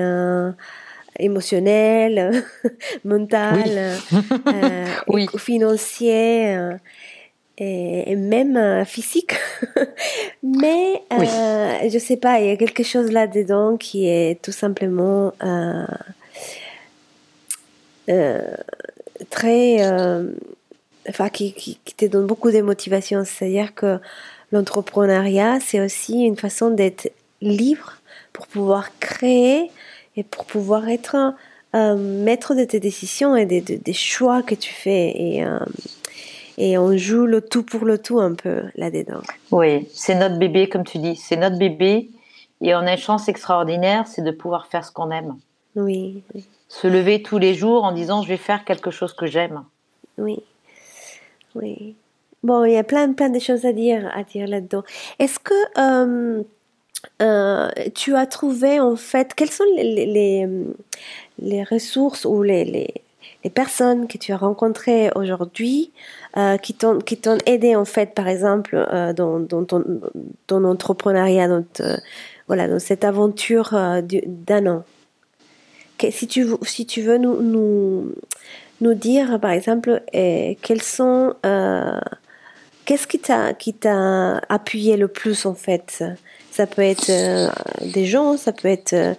émotionnel, 1.20 2.44
mental, 3.06 4.02
euh, 4.48 5.28
financier 5.38 6.56
euh, 6.56 6.74
et, 7.58 8.16
même 8.16 8.58
euh, 8.58 8.86
physique. 8.86 9.34
Mais 10.44 11.02
je 11.12 12.00
sais 12.00 12.18
pas, 12.18 12.40
il 12.40 12.48
y 12.48 12.52
a 12.52 12.58
quelque 12.58 12.84
chose 12.84 13.12
là 13.12 13.28
dedans 13.28 13.78
qui 13.78 14.08
est 14.08 14.42
tout 14.42 14.52
simplement 14.52 15.34
très, 19.30 19.78
enfin 21.10 21.30
qui, 21.30 21.54
qui, 21.54 21.80
qui 21.86 21.94
te 21.96 22.06
donne 22.06 22.28
beaucoup 22.28 22.52
de 22.52 22.62
motivation. 22.62 23.24
C'est-à-dire 23.26 23.74
que 23.76 24.00
l'entrepreneuriat, 24.52 25.60
c'est 25.60 25.80
aussi 25.80 26.24
une 26.24 26.38
façon 26.38 26.72
d'être 26.72 27.12
libre 27.42 27.98
pour 28.34 28.48
pouvoir 28.48 28.90
créer 29.00 29.70
et 30.16 30.24
pour 30.24 30.46
pouvoir 30.46 30.90
être 30.90 31.34
maître 31.74 32.54
de 32.54 32.64
tes 32.64 32.80
décisions 32.80 33.36
et 33.36 33.46
des, 33.46 33.94
choix 33.94 34.44
que 34.44 34.56
tu 34.56 34.72
fais. 34.74 35.14
Et, 35.16 35.44
euh, 35.44 35.60
et 36.58 36.78
on 36.78 36.96
joue 36.98 37.26
le 37.26 37.42
tout 37.42 37.64
pour 37.64 37.86
le 37.86 37.98
tout 37.98 38.20
un 38.20 38.34
peu 38.34 38.64
là-dedans. 38.76 39.22
Oui, 39.52 39.88
c'est 39.94 40.16
notre 40.16 40.38
bébé, 40.38 40.70
comme 40.70 40.84
tu 40.84 40.98
dis. 40.98 41.16
C'est 41.16 41.38
notre 41.38 41.58
bébé. 41.58 42.10
Et 42.62 42.74
on 42.76 42.80
a 42.80 42.94
une 42.94 42.98
chance 42.98 43.28
extraordinaire, 43.28 44.08
c'est 44.08 44.22
de 44.22 44.32
pouvoir 44.32 44.68
faire 44.68 44.86
ce 44.86 44.92
qu'on 44.92 45.12
aime. 45.12 45.36
Oui, 45.76 46.24
Se 46.68 46.88
lever 46.88 47.24
tous 47.24 47.40
les 47.40 47.56
jours 47.56 47.84
en 47.84 47.92
disant 47.92 48.22
je 48.22 48.28
vais 48.28 48.38
faire 48.38 48.64
quelque 48.64 48.92
chose 48.92 49.14
que 49.14 49.26
j'aime. 49.26 49.64
Oui. 50.18 50.40
Oui. 51.56 51.96
Bon, 52.44 52.64
il 52.66 52.74
y 52.74 52.78
a 52.78 52.84
plein, 52.84 53.12
plein 53.14 53.30
de 53.30 53.40
choses 53.40 53.66
à 53.66 53.74
dire, 53.74 54.10
à 54.14 54.24
dire 54.24 54.48
là-dedans. 54.48 54.84
Est-ce 55.18 55.40
que 55.40 55.54
euh, 55.78 56.44
euh, 57.22 57.70
tu 57.96 58.16
as 58.16 58.26
trouvé, 58.26 58.80
en 58.80 58.96
fait, 58.96 59.34
quelles 59.34 59.52
sont 59.52 59.64
les, 59.76 60.06
les, 60.06 60.48
les 61.40 61.64
ressources 61.64 62.26
ou 62.26 62.44
les, 62.44 62.66
les, 62.66 62.94
les, 63.44 63.50
personnes 63.50 64.08
que 64.08 64.18
tu 64.18 64.32
as 64.32 64.38
rencontrées 64.38 65.10
aujourd'hui 65.16 65.92
euh, 66.38 66.58
qui 66.58 66.74
t'ont 66.74 67.38
aidé, 67.46 67.76
en 67.76 67.86
fait, 67.86 68.14
par 68.14 68.28
exemple, 68.28 68.76
euh, 68.76 69.14
dans, 69.14 69.46
ton, 69.66 70.64
entrepreneuriat, 70.64 71.48
dans, 71.48 72.80
cette 72.80 73.04
aventure 73.04 73.74
euh, 73.74 74.02
d'un 74.02 74.68
an 74.68 74.84
si, 76.12 76.28
tu, 76.28 76.44
veux 76.44 77.18
nous, 77.18 78.14
dire, 78.82 79.40
par 79.40 79.52
exemple, 79.52 80.02
quels 80.12 80.82
sont 80.82 81.36
Qu'est-ce 82.86 83.08
qui 83.08 83.74
t'a 83.74 84.42
appuyé 84.50 84.98
le 84.98 85.08
plus 85.08 85.46
en 85.46 85.54
fait? 85.54 86.04
Ça 86.52 86.68
peut 86.68 86.82
être 86.82 87.10
des 87.94 88.06
gens, 88.06 88.36
ça 88.36 88.52
peut 88.52 88.68
être 88.68 89.16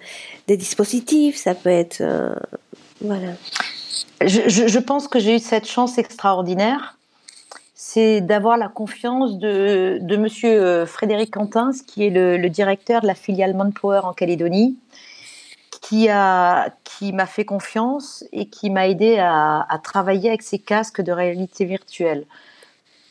des 0.47 0.57
dispositifs, 0.57 1.37
ça 1.37 1.55
peut 1.55 1.69
être 1.69 2.03
voilà. 3.01 3.33
Je, 4.21 4.79
pense 4.79 5.07
que 5.07 5.19
j'ai 5.19 5.35
eu 5.35 5.39
cette 5.39 5.67
chance 5.67 5.97
extraordinaire, 5.97 6.97
c'est 7.95 8.19
d'avoir 8.19 8.57
la 8.57 8.67
confiance 8.67 9.37
de, 9.37 9.99
de 10.01 10.17
Monsieur 10.17 10.85
Frédéric 10.85 11.31
Quentins, 11.31 11.71
qui 11.87 12.05
est 12.05 12.09
le, 12.09 12.35
le, 12.35 12.49
directeur 12.49 12.99
de 12.99 13.07
la 13.07 13.15
filiale 13.15 13.53
Manpower 13.55 14.01
en 14.03 14.11
Calédonie, 14.11 14.77
qui 15.79 16.09
a 16.09 16.71
qui 16.83 17.13
m'a 17.13 17.25
fait 17.25 17.45
confiance 17.45 18.25
et 18.33 18.49
qui 18.49 18.69
m'a 18.69 18.89
aidé 18.89 19.17
à, 19.17 19.65
à 19.69 19.79
travailler 19.79 20.27
avec 20.27 20.41
ces 20.41 20.59
casques 20.59 20.99
de 20.99 21.13
réalité 21.13 21.63
virtuelle. 21.63 22.25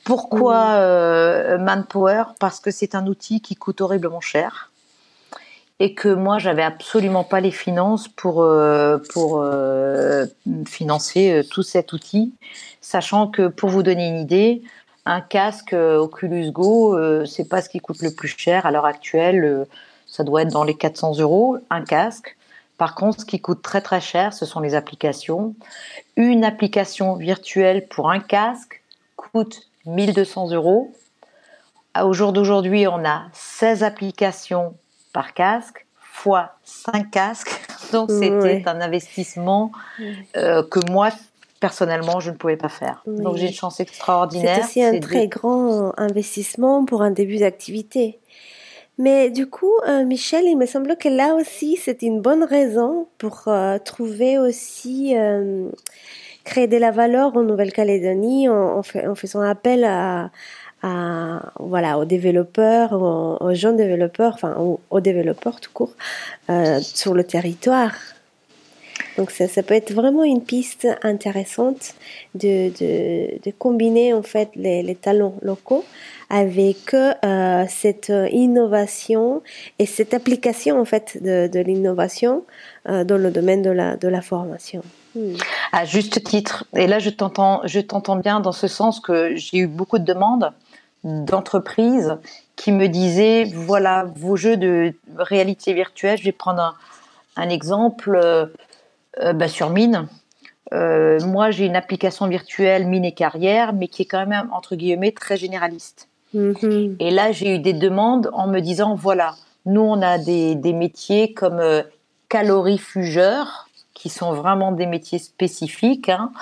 Pourquoi 0.04 0.74
mmh. 0.74 0.80
euh, 0.80 1.58
Manpower 1.58 2.24
Parce 2.38 2.60
que 2.60 2.70
c'est 2.70 2.94
un 2.94 3.06
outil 3.06 3.40
qui 3.40 3.54
coûte 3.54 3.80
horriblement 3.80 4.20
cher 4.20 4.70
et 5.80 5.94
que 5.94 6.10
moi 6.10 6.38
j'avais 6.38 6.62
absolument 6.62 7.24
pas 7.24 7.40
les 7.40 7.50
finances 7.50 8.06
pour 8.08 8.42
euh, 8.42 8.98
pour 9.14 9.40
euh, 9.40 10.26
financer 10.66 11.42
tout 11.50 11.62
cet 11.62 11.94
outil, 11.94 12.34
sachant 12.84 13.28
que 13.28 13.48
pour 13.48 13.70
vous 13.70 13.82
donner 13.82 14.08
une 14.08 14.18
idée, 14.18 14.62
un 15.06 15.20
casque 15.20 15.72
Oculus 15.74 16.50
Go, 16.50 16.98
c'est 17.26 17.48
pas 17.48 17.60
ce 17.60 17.68
qui 17.68 17.80
coûte 17.80 18.02
le 18.02 18.10
plus 18.10 18.28
cher 18.28 18.66
à 18.66 18.70
l'heure 18.70 18.86
actuelle. 18.86 19.66
ça 20.06 20.24
doit 20.24 20.42
être 20.42 20.52
dans 20.52 20.64
les 20.64 20.74
400 20.74 21.18
euros 21.18 21.58
un 21.70 21.82
casque. 21.82 22.36
Par 22.78 22.94
contre, 22.94 23.20
ce 23.20 23.24
qui 23.24 23.40
coûte 23.40 23.62
très 23.62 23.80
très 23.80 24.00
cher, 24.00 24.32
ce 24.32 24.46
sont 24.46 24.60
les 24.60 24.74
applications. 24.74 25.54
Une 26.16 26.44
application 26.44 27.16
virtuelle 27.16 27.86
pour 27.86 28.10
un 28.10 28.20
casque 28.20 28.82
coûte 29.16 29.68
1200 29.86 30.50
euros. 30.50 30.92
Au 32.00 32.12
jour 32.12 32.32
d'aujourd'hui, 32.32 32.88
on 32.88 33.04
a 33.04 33.22
16 33.32 33.84
applications 33.84 34.74
par 35.12 35.34
casque, 35.34 35.86
fois 36.00 36.56
5 36.64 37.10
casques. 37.10 37.60
Donc, 37.92 38.10
c'était 38.10 38.64
un 38.66 38.80
investissement 38.80 39.70
euh, 40.36 40.64
que 40.64 40.80
moi, 40.90 41.10
personnellement, 41.66 42.20
je 42.20 42.30
ne 42.30 42.36
pouvais 42.36 42.56
pas 42.56 42.68
faire. 42.68 43.02
Donc, 43.06 43.36
j'ai 43.36 43.46
une 43.46 43.52
chance 43.52 43.80
extraordinaire. 43.80 44.56
C'est 44.56 44.62
aussi 44.62 44.82
un 44.82 45.00
très 45.00 45.28
grand 45.28 45.92
investissement 45.98 46.84
pour 46.84 47.02
un 47.02 47.10
début 47.10 47.38
d'activité. 47.38 48.18
Mais 48.98 49.30
du 49.30 49.48
coup, 49.48 49.72
euh, 49.88 50.04
Michel, 50.04 50.44
il 50.44 50.56
me 50.56 50.66
semble 50.66 50.96
que 50.96 51.08
là 51.08 51.34
aussi, 51.34 51.76
c'est 51.76 52.02
une 52.02 52.20
bonne 52.20 52.44
raison 52.44 53.08
pour 53.18 53.44
euh, 53.48 53.78
trouver 53.78 54.38
aussi 54.38 55.14
créer 56.44 56.66
de 56.66 56.76
la 56.76 56.90
valeur 56.90 57.36
en 57.36 57.42
Nouvelle-Calédonie 57.42 58.48
en, 58.48 58.78
en, 58.78 59.14
faisant 59.14 59.40
appel 59.40 59.84
à, 59.84 60.30
à, 60.84 61.52
voilà, 61.58 61.98
aux 61.98 62.04
développeurs, 62.04 62.92
aux, 62.92 63.54
jeunes 63.54 63.76
développeurs, 63.76 64.34
enfin 64.34 64.54
aux, 64.90 65.00
développeurs 65.00 65.60
tout 65.60 65.70
court, 65.72 65.94
euh, 66.50 66.78
sur 66.80 67.14
le 67.14 67.24
territoire. 67.24 67.92
Donc 69.16 69.30
ça, 69.30 69.46
ça, 69.48 69.62
peut 69.62 69.74
être 69.74 69.92
vraiment 69.92 70.24
une 70.24 70.42
piste 70.42 70.88
intéressante 71.02 71.94
de, 72.34 72.70
de, 72.70 73.40
de 73.42 73.50
combiner 73.56 74.12
en 74.12 74.22
fait 74.22 74.50
les, 74.56 74.96
talents 75.00 75.34
locaux 75.42 75.84
avec 76.30 76.94
euh, 76.94 77.64
cette 77.68 78.12
innovation 78.30 79.42
et 79.78 79.86
cette 79.86 80.14
application 80.14 80.80
en 80.80 80.84
fait 80.84 81.18
de, 81.22 81.60
l'innovation 81.60 82.44
euh, 82.88 83.04
dans 83.04 83.18
le 83.18 83.30
domaine 83.30 83.62
de 83.62 83.70
la, 83.70 83.96
de 83.96 84.08
la 84.08 84.20
formation. 84.20 84.82
À 85.72 85.84
juste 85.84 86.24
titre, 86.24 86.64
et 86.74 86.88
là 86.88 86.98
je 86.98 87.10
t'entends, 87.10 87.62
bien 88.16 88.40
dans 88.40 88.52
ce 88.52 88.66
sens 88.66 88.98
que 88.98 89.36
j'ai 89.36 89.58
eu 89.58 89.66
beaucoup 89.68 89.98
de 89.98 90.04
demandes 90.04 90.52
d'entreprises 91.04 92.16
qui 92.56 92.72
me 92.72 92.88
disait 92.88 93.44
voilà 93.44 94.06
vos 94.16 94.36
jeux 94.36 94.56
de 94.56 94.94
réalité 95.16 95.72
virtuelle. 95.72 96.18
Je 96.18 96.24
vais 96.24 96.32
prendre 96.32 96.76
un, 97.36 97.48
exemple 97.48 98.16
euh, 98.16 98.46
euh, 98.46 98.46
bah, 99.20 99.48
sur 99.48 99.70
Mine. 99.70 100.08
Euh, 100.72 101.20
moi, 101.26 101.50
j'ai 101.50 101.66
une 101.66 101.76
application 101.76 102.26
virtuelle 102.26 102.86
Mine 102.86 103.04
et 103.04 103.12
Carrière, 103.12 103.72
mais 103.72 103.88
qui 103.88 104.02
est 104.02 104.06
quand 104.06 104.26
même 104.26 104.48
entre 104.52 104.76
guillemets 104.76 105.12
très 105.12 105.36
généraliste. 105.36 106.08
Mm-hmm. 106.34 106.96
Et 106.98 107.10
là, 107.10 107.32
j'ai 107.32 107.56
eu 107.56 107.58
des 107.58 107.74
demandes 107.74 108.30
en 108.32 108.46
me 108.46 108.60
disant 108.60 108.94
voilà, 108.94 109.34
nous 109.66 109.82
on 109.82 110.00
a 110.02 110.18
des, 110.18 110.54
des 110.54 110.72
métiers 110.72 111.32
comme 111.34 111.62
calorifugeur, 112.28 113.68
qui 113.92 114.08
sont 114.08 114.32
vraiment 114.32 114.72
des 114.72 114.86
métiers 114.86 115.20
spécifiques. 115.20 116.08
Hein. 116.08 116.32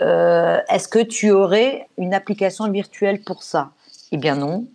Est-ce 0.00 0.88
que 0.88 0.98
tu 0.98 1.30
aurais 1.30 1.86
une 1.98 2.14
application 2.14 2.70
virtuelle 2.70 3.22
pour 3.22 3.42
ça? 3.42 3.70
Eh 4.10 4.16
bien 4.16 4.34
non. 4.34 4.66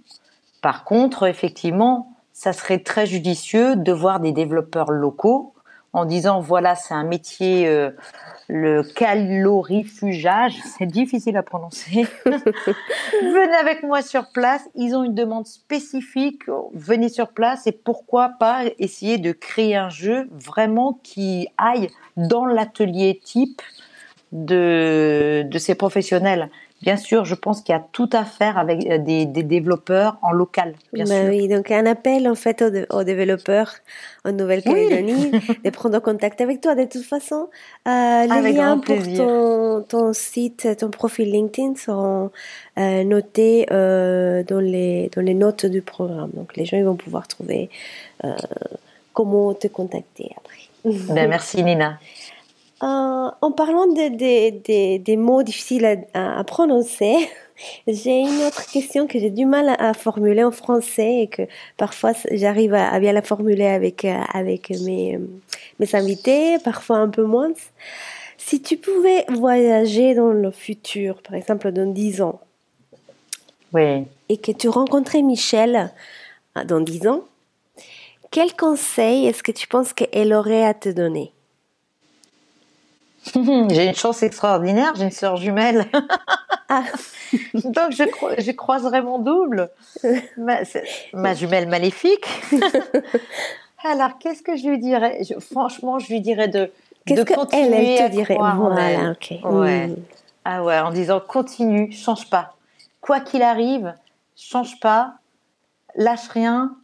Par 0.62 0.84
contre, 0.84 1.26
effectivement, 1.26 2.14
ça 2.32 2.54
serait 2.54 2.80
très 2.80 3.08
judicieux 3.08 3.76
de 3.76 3.92
voir 3.92 4.20
des 4.20 4.32
développeurs 4.32 4.92
locaux 4.92 5.55
en 5.96 6.04
disant 6.04 6.42
voilà, 6.42 6.76
c'est 6.76 6.94
un 6.94 7.06
métier, 7.06 7.70
euh, 7.70 7.90
le 8.50 8.84
calorifugage, 8.84 10.56
c'est 10.78 10.86
difficile 10.86 11.38
à 11.38 11.44
prononcer. 11.44 12.06
venez 12.26 13.56
avec 13.56 13.82
moi 13.82 14.02
sur 14.02 14.28
place, 14.34 14.62
ils 14.76 14.94
ont 14.94 15.06
une 15.06 15.16
demande 15.16 15.48
spécifique, 15.48 16.44
venez 16.74 17.08
sur 17.08 17.30
place 17.30 17.66
et 17.66 17.72
pourquoi 17.72 18.34
pas 18.38 18.64
essayer 18.78 19.18
de 19.18 19.32
créer 19.32 19.78
un 19.78 19.90
jeu 19.90 20.28
vraiment 20.32 21.00
qui 21.02 21.48
aille 21.58 21.90
dans 22.18 22.46
l'atelier 22.46 23.22
type 23.24 23.62
de, 24.34 25.46
de 25.50 25.58
ces 25.58 25.76
professionnels. 25.76 26.50
Bien 26.86 26.98
sûr, 26.98 27.26
je 27.26 27.34
pense 27.34 27.62
qu'il 27.62 27.74
y 27.74 27.76
a 27.76 27.84
tout 27.94 28.10
à 28.14 28.26
faire 28.26 28.60
avec 28.60 28.86
euh, 28.86 29.00
des, 29.00 29.26
développeurs 29.26 30.20
en 30.22 30.32
local. 30.32 30.76
Bien 30.94 31.06
ben 31.06 31.30
Oui, 31.30 31.48
donc 31.48 31.72
un 31.72 31.88
appel 31.88 32.30
en 32.30 32.36
fait 32.36 32.64
aux, 32.92 33.04
développeurs 33.04 33.74
en 34.24 34.32
Nouvelle-Calédonie 34.32 35.32
de 35.66 35.70
prendre 35.72 35.98
contact 35.98 36.42
avec 36.42 36.62
toi. 36.62 36.76
De 36.76 36.86
toute 36.86 37.04
façon, 37.04 37.50
euh, 37.88 38.42
les 38.44 38.54
liens 38.54 38.78
pour 38.78 39.02
ton, 39.02 39.82
ton, 39.82 40.14
site, 40.14 40.78
ton 40.78 40.92
profil 40.92 41.32
LinkedIn 41.32 41.74
seront 41.76 42.30
euh, 42.78 43.04
notés 43.04 43.66
euh, 43.72 44.44
dans, 44.44 44.60
les, 44.60 45.10
dans 45.16 45.24
les 45.24 45.34
notes 45.34 45.66
du 45.66 45.82
programme. 45.82 46.30
Donc 46.36 46.56
les 46.56 46.66
gens 46.66 46.78
ils 46.78 46.86
vont 46.86 46.96
pouvoir 46.96 47.28
trouver 47.28 47.72
comment 49.12 49.56
te 49.56 49.68
contacter 49.68 50.36
après. 50.38 50.94
Ben, 51.16 51.28
merci 51.28 51.64
Nina. 51.64 51.98
Euh, 52.86 53.32
en 53.42 53.52
parlant 53.52 53.88
des 53.88 55.16
mots 55.18 55.42
difficiles 55.42 56.06
à, 56.14 56.44
prononcer, 56.44 57.16
j'ai 57.88 58.20
une 58.20 58.44
autre 58.44 58.70
question 58.72 59.08
que 59.08 59.18
j'ai 59.18 59.32
du 59.32 59.46
mal 59.48 59.76
à, 59.80 59.96
formuler 59.96 60.44
en 60.44 60.52
français 60.52 61.22
et 61.22 61.28
que 61.28 61.42
parfois 61.78 62.12
j'arrive 62.32 62.76
à, 62.76 63.00
bien 63.00 63.12
la 63.12 63.24
formuler 63.24 63.66
avec, 63.66 64.06
euh, 64.06 64.20
avec 64.32 64.70
mes, 64.70 65.20
mes 65.80 65.96
invités, 65.96 66.60
parfois 66.60 66.98
un 66.98 67.10
peu 67.10 67.24
moins. 67.24 67.54
Si 68.38 68.62
tu 68.62 68.78
pouvais 68.78 69.26
voyager 69.30 70.14
dans 70.14 70.32
le 70.32 70.52
futur, 70.52 71.24
par 71.24 71.34
exemple 71.34 71.72
dans 71.72 71.92
10 71.92 72.22
ans, 72.22 72.40
oui. 73.74 74.04
et 74.30 74.38
que 74.38 74.52
tu 74.52 74.70
rencontrais 74.70 75.24
Michel 75.24 75.92
euh, 76.56 76.64
dans 76.66 76.82
10 76.82 77.08
ans, 77.08 77.24
quel 78.30 78.54
conseil 78.54 79.26
est-ce 79.26 79.42
que 79.42 79.52
tu 79.52 79.68
penses 79.68 79.92
qu'elle 79.94 80.34
aurait 80.34 80.66
à 80.66 80.76
te 80.76 80.90
donner? 80.90 81.32
j'ai 83.70 83.86
une 83.86 83.96
chance 83.96 84.24
extraordinaire, 84.24 84.94
j'ai 84.96 85.06
une 85.06 85.12
sœur 85.12 85.38
jumelle. 85.38 85.86
Ah. 86.68 86.82
Donc 87.54 87.92
je, 87.92 88.06
je, 88.40 88.52
croiserai 88.52 89.00
mon 89.04 89.20
double, 89.20 89.70
ma, 90.36 91.36
jumelle 91.36 91.68
maléfique. 91.68 92.28
Alors 93.84 94.18
qu'est-ce 94.18 94.42
que 94.42 94.58
je 94.58 94.68
lui 94.68 94.80
dirais? 94.80 95.22
Franchement, 95.52 96.00
je 96.00 96.08
lui 96.12 96.22
dirais 96.22 96.48
de, 96.48 96.72
de 97.06 97.24
continuer 97.24 97.98
elle, 97.98 98.10
te 98.10 98.16
dirait? 98.16 98.36
voilà, 98.36 99.14
ouais. 99.44 99.88
Hmm. 99.88 99.96
Ah 100.44 100.64
ouais, 100.64 100.80
en 100.80 100.92
disant 100.92 101.20
continue, 101.20 101.92
change 101.92 102.32
pas. 102.32 102.56
Quoi 103.00 103.20
qu'il 103.20 103.44
arrive, 103.44 103.94
change 104.36 104.80
pas, 104.80 105.14
lâche 105.96 106.28
rien, 106.30 106.76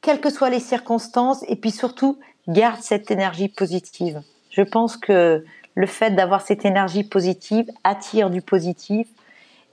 quelles 0.00 0.20
que 0.20 0.30
soient 0.30 0.50
les 0.50 0.60
circonstances, 0.60 1.44
et 1.46 1.56
puis 1.56 1.70
surtout, 1.70 2.18
garde 2.48 2.80
cette 2.80 3.10
énergie 3.10 3.48
positive. 3.48 4.22
Je 4.50 4.62
pense 4.62 4.96
que 4.96 5.44
le 5.74 5.86
fait 5.86 6.10
d'avoir 6.10 6.42
cette 6.42 6.64
énergie 6.64 7.04
positive 7.04 7.66
attire 7.84 8.30
du 8.30 8.42
positif 8.42 9.06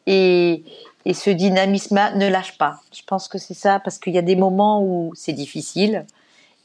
et, 0.06 0.64
ce 1.14 1.30
dynamisme 1.30 1.98
ne 2.16 2.28
lâche 2.28 2.58
pas. 2.58 2.82
Je 2.94 3.02
pense 3.08 3.30
que 3.30 3.38
c'est 3.38 3.54
ça 3.54 3.80
parce 3.80 3.98
qu'il 3.98 4.14
y 4.14 4.18
a 4.18 4.22
des 4.22 4.36
moments 4.36 4.84
où 4.84 5.14
c'est 5.16 5.32
difficile 5.32 6.06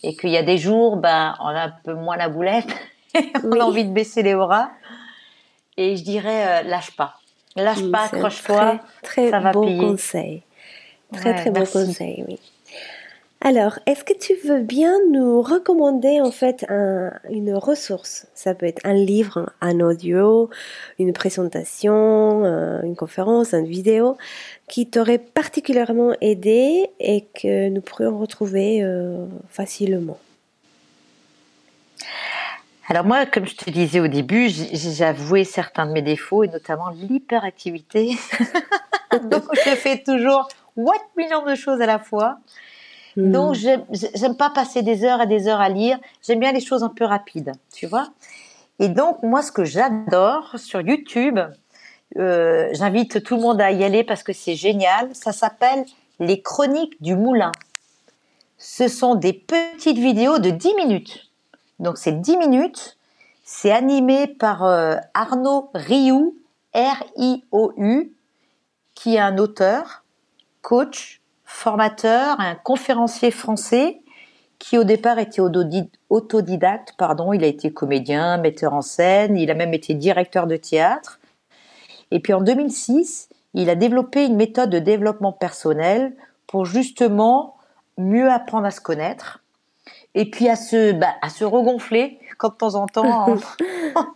et 0.03 0.17
qu'il 0.17 0.31
y 0.31 0.37
a 0.37 0.43
des 0.43 0.59
jours, 0.59 0.97
ben, 0.97 1.37
on 1.39 1.47
a 1.47 1.67
un 1.67 1.75
peu 1.85 1.95
moins 1.95 2.17
la 2.17 2.29
boulette, 2.29 2.67
on 3.45 3.53
a 3.53 3.65
envie 3.65 3.85
de 3.85 3.93
baisser 3.93 4.25
les 4.25 4.35
bras. 4.35 4.71
Et 5.77 5.97
je 5.97 6.03
dirais, 6.03 6.65
euh, 6.65 6.69
lâche 6.69 6.91
pas. 6.97 7.21
Lâche 7.55 7.89
pas, 7.93 8.07
accroche-toi. 8.07 8.81
Très, 9.03 9.31
très 9.31 9.53
beau 9.53 9.63
conseil. 9.63 10.43
Très, 11.13 11.35
très 11.37 11.51
beau 11.51 11.65
conseil, 11.65 12.25
oui. 12.27 12.41
Alors, 13.45 13.81
est-ce 13.87 14.05
que 14.05 14.17
tu 14.17 14.35
veux 14.47 14.61
bien 14.61 14.93
nous 15.11 15.43
recommander 15.43 16.21
en 16.21 16.31
fait 16.31 16.65
une 17.29 17.55
ressource? 17.55 18.29
Ça 18.37 18.55
peut 18.55 18.67
être 18.67 18.81
un 18.85 18.95
livre, 18.95 19.53
un 19.61 19.81
audio, 19.81 20.49
une 21.01 21.13
présentation, 21.13 22.45
euh, 22.45 22.81
une 22.85 22.95
conférence, 22.95 23.53
une 23.53 23.67
vidéo 23.67 24.17
qui 24.69 24.89
t'aurait 24.89 25.19
particulièrement 25.19 26.13
aidé 26.21 26.89
et 27.01 27.27
que 27.35 27.69
nous 27.69 27.81
pourrions 27.81 28.17
retrouver 28.17 28.85
euh, 28.85 29.27
facilement. 29.49 30.21
Alors 32.87 33.05
moi, 33.05 33.27
comme 33.27 33.49
je 33.49 33.57
te 33.57 33.71
disais 33.71 33.99
au 33.99 34.07
début, 34.07 34.51
j'ai 34.51 35.05
avoué 35.05 35.43
certains 35.43 35.87
de 35.87 35.93
mes 35.93 36.03
défauts 36.03 36.45
et 36.45 36.49
notamment 36.49 36.91
l'hyperactivité. 36.91 38.17
Donc 39.25 39.43
je 39.53 39.71
fais 39.71 40.01
toujours 40.01 40.47
what 40.77 40.95
millions 41.17 41.45
de 41.45 41.57
choses 41.57 41.81
à 41.81 41.87
la 41.87 41.99
fois. 41.99 42.39
Donc, 43.17 43.57
hmm. 43.57 43.83
j'aime 44.15 44.37
pas 44.37 44.51
passer 44.51 44.83
des 44.83 45.05
heures 45.05 45.21
et 45.21 45.27
des 45.27 45.49
heures 45.49 45.61
à 45.61 45.69
lire. 45.69 45.99
J'aime 46.27 46.41
bien 46.41 46.53
les 46.53 46.61
choses 46.61 46.83
un 46.83 46.89
peu 46.89 47.05
rapides, 47.05 47.53
tu 47.73 47.87
vois. 47.87 48.09
Et 48.79 48.89
donc, 48.89 49.23
moi, 49.23 49.43
ce 49.43 49.53
que 49.53 49.65
j'adore 49.65 50.55
sur 50.57 50.81
YouTube, 50.81 51.39
euh, 52.19 52.69
j'invite 52.73 53.23
tout 53.23 53.37
le 53.37 53.43
monde 53.43 53.61
à 53.61 53.71
y 53.71 53.85
aller 53.85 54.05
parce 54.05 54.23
que 54.23 54.33
c'est 54.33 54.55
génial. 54.55 55.15
Ça 55.15 55.33
s'appelle 55.33 55.85
Les 56.21 56.43
Chroniques 56.43 57.01
du 57.03 57.15
Moulin. 57.15 57.53
Ce 58.59 58.89
sont 58.89 59.15
des 59.15 59.33
petites 59.33 59.99
vidéos 59.99 60.39
de 60.39 60.51
10 60.51 60.75
minutes. 60.75 61.31
Donc, 61.79 61.99
c'est 61.99 62.21
10 62.21 62.37
minutes. 62.39 62.97
C'est 63.45 63.73
animé 63.73 64.27
par 64.27 64.65
euh, 64.65 64.97
Arnaud 65.15 65.71
Rioux, 65.75 66.37
R-I-O-U, 66.75 68.13
qui 68.95 69.17
est 69.17 69.21
un 69.21 69.37
auteur, 69.37 70.05
coach, 70.63 71.22
formateur, 71.53 72.41
un 72.41 72.55
conférencier 72.55 73.31
français 73.31 74.01
qui 74.59 74.79
au 74.79 74.85
départ 74.85 75.19
était 75.19 75.43
autodidacte, 76.09 76.95
pardon, 76.97 77.33
il 77.33 77.45
a 77.45 77.47
été 77.47 77.73
comédien, 77.73 78.39
metteur 78.39 78.75
en 78.75 78.81
scène, 78.81 79.37
il 79.37 79.51
a 79.51 79.55
même 79.55 79.75
été 79.75 79.95
directeur 79.95 80.47
de 80.47 80.57
théâtre. 80.57 81.21
Et 82.11 82.21
puis 82.21 82.33
en 82.33 82.41
2006, 82.41 83.29
il 83.55 83.71
a 83.71 83.75
développé 83.75 84.25
une 84.25 84.37
méthode 84.37 84.71
de 84.71 84.79
développement 84.79 85.33
personnel 85.33 86.15
pour 86.47 86.65
justement 86.65 87.57
mieux 87.99 88.31
apprendre 88.31 88.67
à 88.67 88.71
se 88.71 88.81
connaître 88.81 89.43
et 90.15 90.31
puis 90.31 90.49
à 90.49 90.57
se, 90.57 90.93
bah, 90.93 91.15
à 91.23 91.29
se 91.29 91.45
regonfler 91.45 92.19
quand 92.39 92.51
de 92.51 92.55
temps 92.55 92.75
en 92.77 92.87
temps 92.87 93.27
on, 93.29 93.37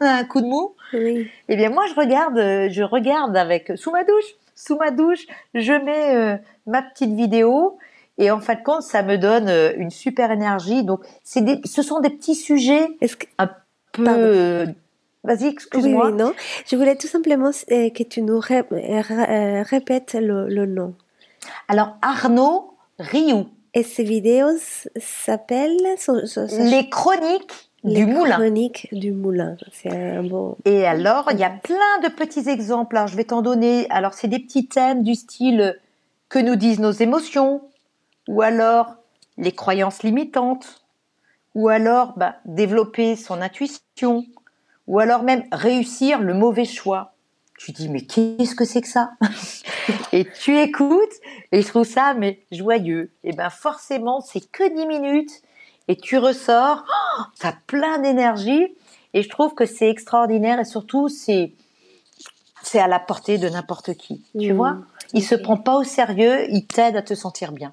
a 0.04 0.18
un 0.18 0.24
coup 0.24 0.40
de 0.40 0.46
mou. 0.46 0.74
Et 0.92 1.28
eh 1.48 1.56
bien 1.56 1.70
moi 1.70 1.84
je 1.88 1.94
regarde, 1.94 2.36
je 2.70 2.82
regarde 2.82 3.36
avec 3.36 3.72
sous 3.76 3.90
ma 3.90 4.04
douche, 4.04 4.34
sous 4.54 4.76
ma 4.76 4.90
douche, 4.90 5.26
je 5.54 5.72
mets 5.72 6.14
euh, 6.14 6.36
ma 6.66 6.82
petite 6.82 7.12
vidéo 7.12 7.78
et 8.18 8.30
en 8.30 8.40
fin 8.40 8.54
de 8.54 8.62
compte, 8.62 8.82
ça 8.82 9.02
me 9.02 9.18
donne 9.18 9.48
euh, 9.48 9.72
une 9.76 9.90
super 9.90 10.30
énergie. 10.30 10.84
Donc, 10.84 11.00
c'est 11.22 11.42
des, 11.42 11.60
ce 11.64 11.82
sont 11.82 12.00
des 12.00 12.10
petits 12.10 12.34
sujets 12.34 12.88
que... 13.00 13.26
un 13.38 13.50
peu. 13.92 14.06
Euh, 14.08 14.66
vas-y, 15.22 15.46
excuse-moi. 15.46 16.10
Oui, 16.10 16.16
non. 16.16 16.32
Je 16.66 16.76
voulais 16.76 16.96
tout 16.96 17.08
simplement 17.08 17.50
que 17.50 18.02
tu 18.02 18.22
nous 18.22 18.40
répètes 18.40 20.14
le, 20.14 20.66
nom. 20.66 20.94
Alors, 21.68 21.96
Arnaud 22.02 22.74
Rioux. 22.98 23.48
Et 23.74 23.82
ces 23.82 24.04
vidéos 24.04 24.56
s'appellent 24.96 25.76
Les 26.58 26.88
chroniques 26.88 27.70
du 27.84 28.06
moulin. 28.06 28.36
Chroniques 28.36 28.88
du 28.90 29.12
moulin. 29.12 29.58
C'est 29.70 29.90
un 29.90 30.22
beau. 30.22 30.56
Et 30.64 30.86
alors, 30.86 31.28
il 31.32 31.38
y 31.38 31.44
a 31.44 31.50
plein 31.50 31.98
de 32.02 32.08
petits 32.08 32.48
exemples. 32.48 32.96
Alors, 32.96 33.08
je 33.08 33.16
vais 33.18 33.24
t'en 33.24 33.42
donner. 33.42 33.86
Alors, 33.90 34.14
c'est 34.14 34.28
des 34.28 34.38
petits 34.38 34.66
thèmes 34.66 35.02
du 35.02 35.14
style 35.14 35.78
que 36.28 36.38
nous 36.38 36.56
disent 36.56 36.80
nos 36.80 36.92
émotions, 36.92 37.62
ou 38.28 38.42
alors 38.42 38.96
les 39.38 39.52
croyances 39.52 40.02
limitantes, 40.02 40.84
ou 41.54 41.68
alors 41.68 42.14
bah, 42.16 42.36
développer 42.44 43.16
son 43.16 43.40
intuition, 43.40 44.24
ou 44.86 44.98
alors 44.98 45.22
même 45.22 45.44
réussir 45.52 46.20
le 46.20 46.34
mauvais 46.34 46.64
choix? 46.64 47.14
Tu 47.58 47.72
dis 47.72 47.88
mais 47.88 48.02
qu'est-ce 48.02 48.54
que 48.54 48.64
c'est 48.64 48.82
que 48.82 48.88
ça? 48.88 49.12
Et 50.12 50.26
tu 50.40 50.58
écoutes 50.58 51.14
et 51.52 51.62
je 51.62 51.68
trouve 51.68 51.86
ça 51.86 52.14
mais 52.14 52.44
joyeux. 52.52 53.12
Et 53.24 53.32
ben 53.32 53.50
forcément, 53.50 54.20
c'est 54.20 54.50
que 54.50 54.68
10 54.74 54.86
minutes 54.86 55.42
et 55.88 55.96
tu 55.96 56.18
ressors, 56.18 56.84
oh, 56.86 57.22
tu 57.38 57.46
as 57.46 57.54
plein 57.66 57.98
d'énergie 57.98 58.76
et 59.14 59.22
je 59.22 59.28
trouve 59.28 59.54
que 59.54 59.64
c'est 59.64 59.88
extraordinaire 59.88 60.60
et 60.60 60.64
surtout 60.64 61.08
c'est 61.08 61.52
c'est 62.66 62.80
à 62.80 62.88
la 62.88 62.98
portée 62.98 63.38
de 63.38 63.48
n'importe 63.48 63.94
qui. 63.94 64.22
Tu 64.38 64.52
mmh. 64.52 64.56
vois? 64.56 64.76
Il 65.12 65.22
se 65.22 65.36
prend 65.36 65.56
pas 65.56 65.76
au 65.76 65.84
sérieux, 65.84 66.50
il 66.50 66.66
t'aide 66.66 66.96
à 66.96 67.02
te 67.02 67.14
sentir 67.14 67.52
bien. 67.52 67.72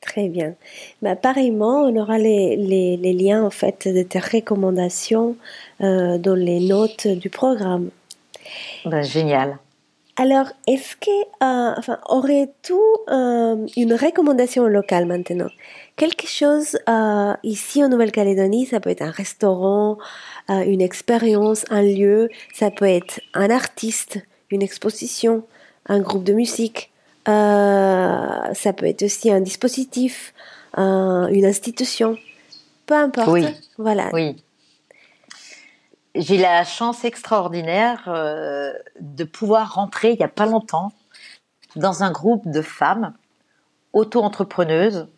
Très 0.00 0.28
bien. 0.28 0.54
Bah, 1.02 1.16
pareillement, 1.16 1.82
on 1.82 1.96
aura 1.96 2.18
les, 2.18 2.56
les, 2.56 2.96
les, 2.96 3.12
liens 3.12 3.42
en 3.42 3.50
fait 3.50 3.88
de 3.88 4.02
tes 4.04 4.20
recommandations 4.20 5.36
euh, 5.80 6.18
dans 6.18 6.36
les 6.36 6.60
notes 6.60 7.08
du 7.08 7.30
programme. 7.30 7.90
Ben, 8.84 9.02
génial. 9.02 9.58
Alors, 10.16 10.46
est-ce 10.68 10.96
que, 10.96 11.10
euh, 11.10 11.74
enfin, 11.76 11.98
aurais-tu 12.08 12.74
euh, 13.08 13.66
une 13.76 13.94
recommandation 13.94 14.66
locale 14.66 15.06
maintenant? 15.06 15.50
Quelque 15.98 16.28
chose 16.28 16.78
euh, 16.88 17.34
ici 17.42 17.82
en 17.82 17.88
Nouvelle-Calédonie, 17.88 18.66
ça 18.66 18.78
peut 18.78 18.88
être 18.88 19.02
un 19.02 19.10
restaurant, 19.10 19.98
euh, 20.48 20.60
une 20.60 20.80
expérience, 20.80 21.64
un 21.70 21.82
lieu, 21.82 22.28
ça 22.54 22.70
peut 22.70 22.84
être 22.84 23.20
un 23.34 23.50
artiste, 23.50 24.20
une 24.50 24.62
exposition, 24.62 25.44
un 25.86 25.98
groupe 25.98 26.22
de 26.22 26.34
musique, 26.34 26.92
euh, 27.26 28.54
ça 28.54 28.72
peut 28.72 28.86
être 28.86 29.02
aussi 29.02 29.32
un 29.32 29.40
dispositif, 29.40 30.34
une 30.76 31.44
institution, 31.44 32.16
peu 32.86 32.94
importe. 32.94 33.30
Oui. 33.30 33.46
Voilà. 33.76 34.08
Oui. 34.12 34.36
J'ai 36.14 36.38
la 36.38 36.62
chance 36.62 37.04
extraordinaire 37.04 38.04
de 39.00 39.24
pouvoir 39.24 39.74
rentrer 39.74 40.12
il 40.12 40.18
n'y 40.18 40.24
a 40.24 40.28
pas 40.28 40.46
longtemps 40.46 40.92
dans 41.74 42.04
un 42.04 42.12
groupe 42.12 42.48
de 42.48 42.62
femmes 42.62 43.14
auto-entrepreneuses 43.92 45.08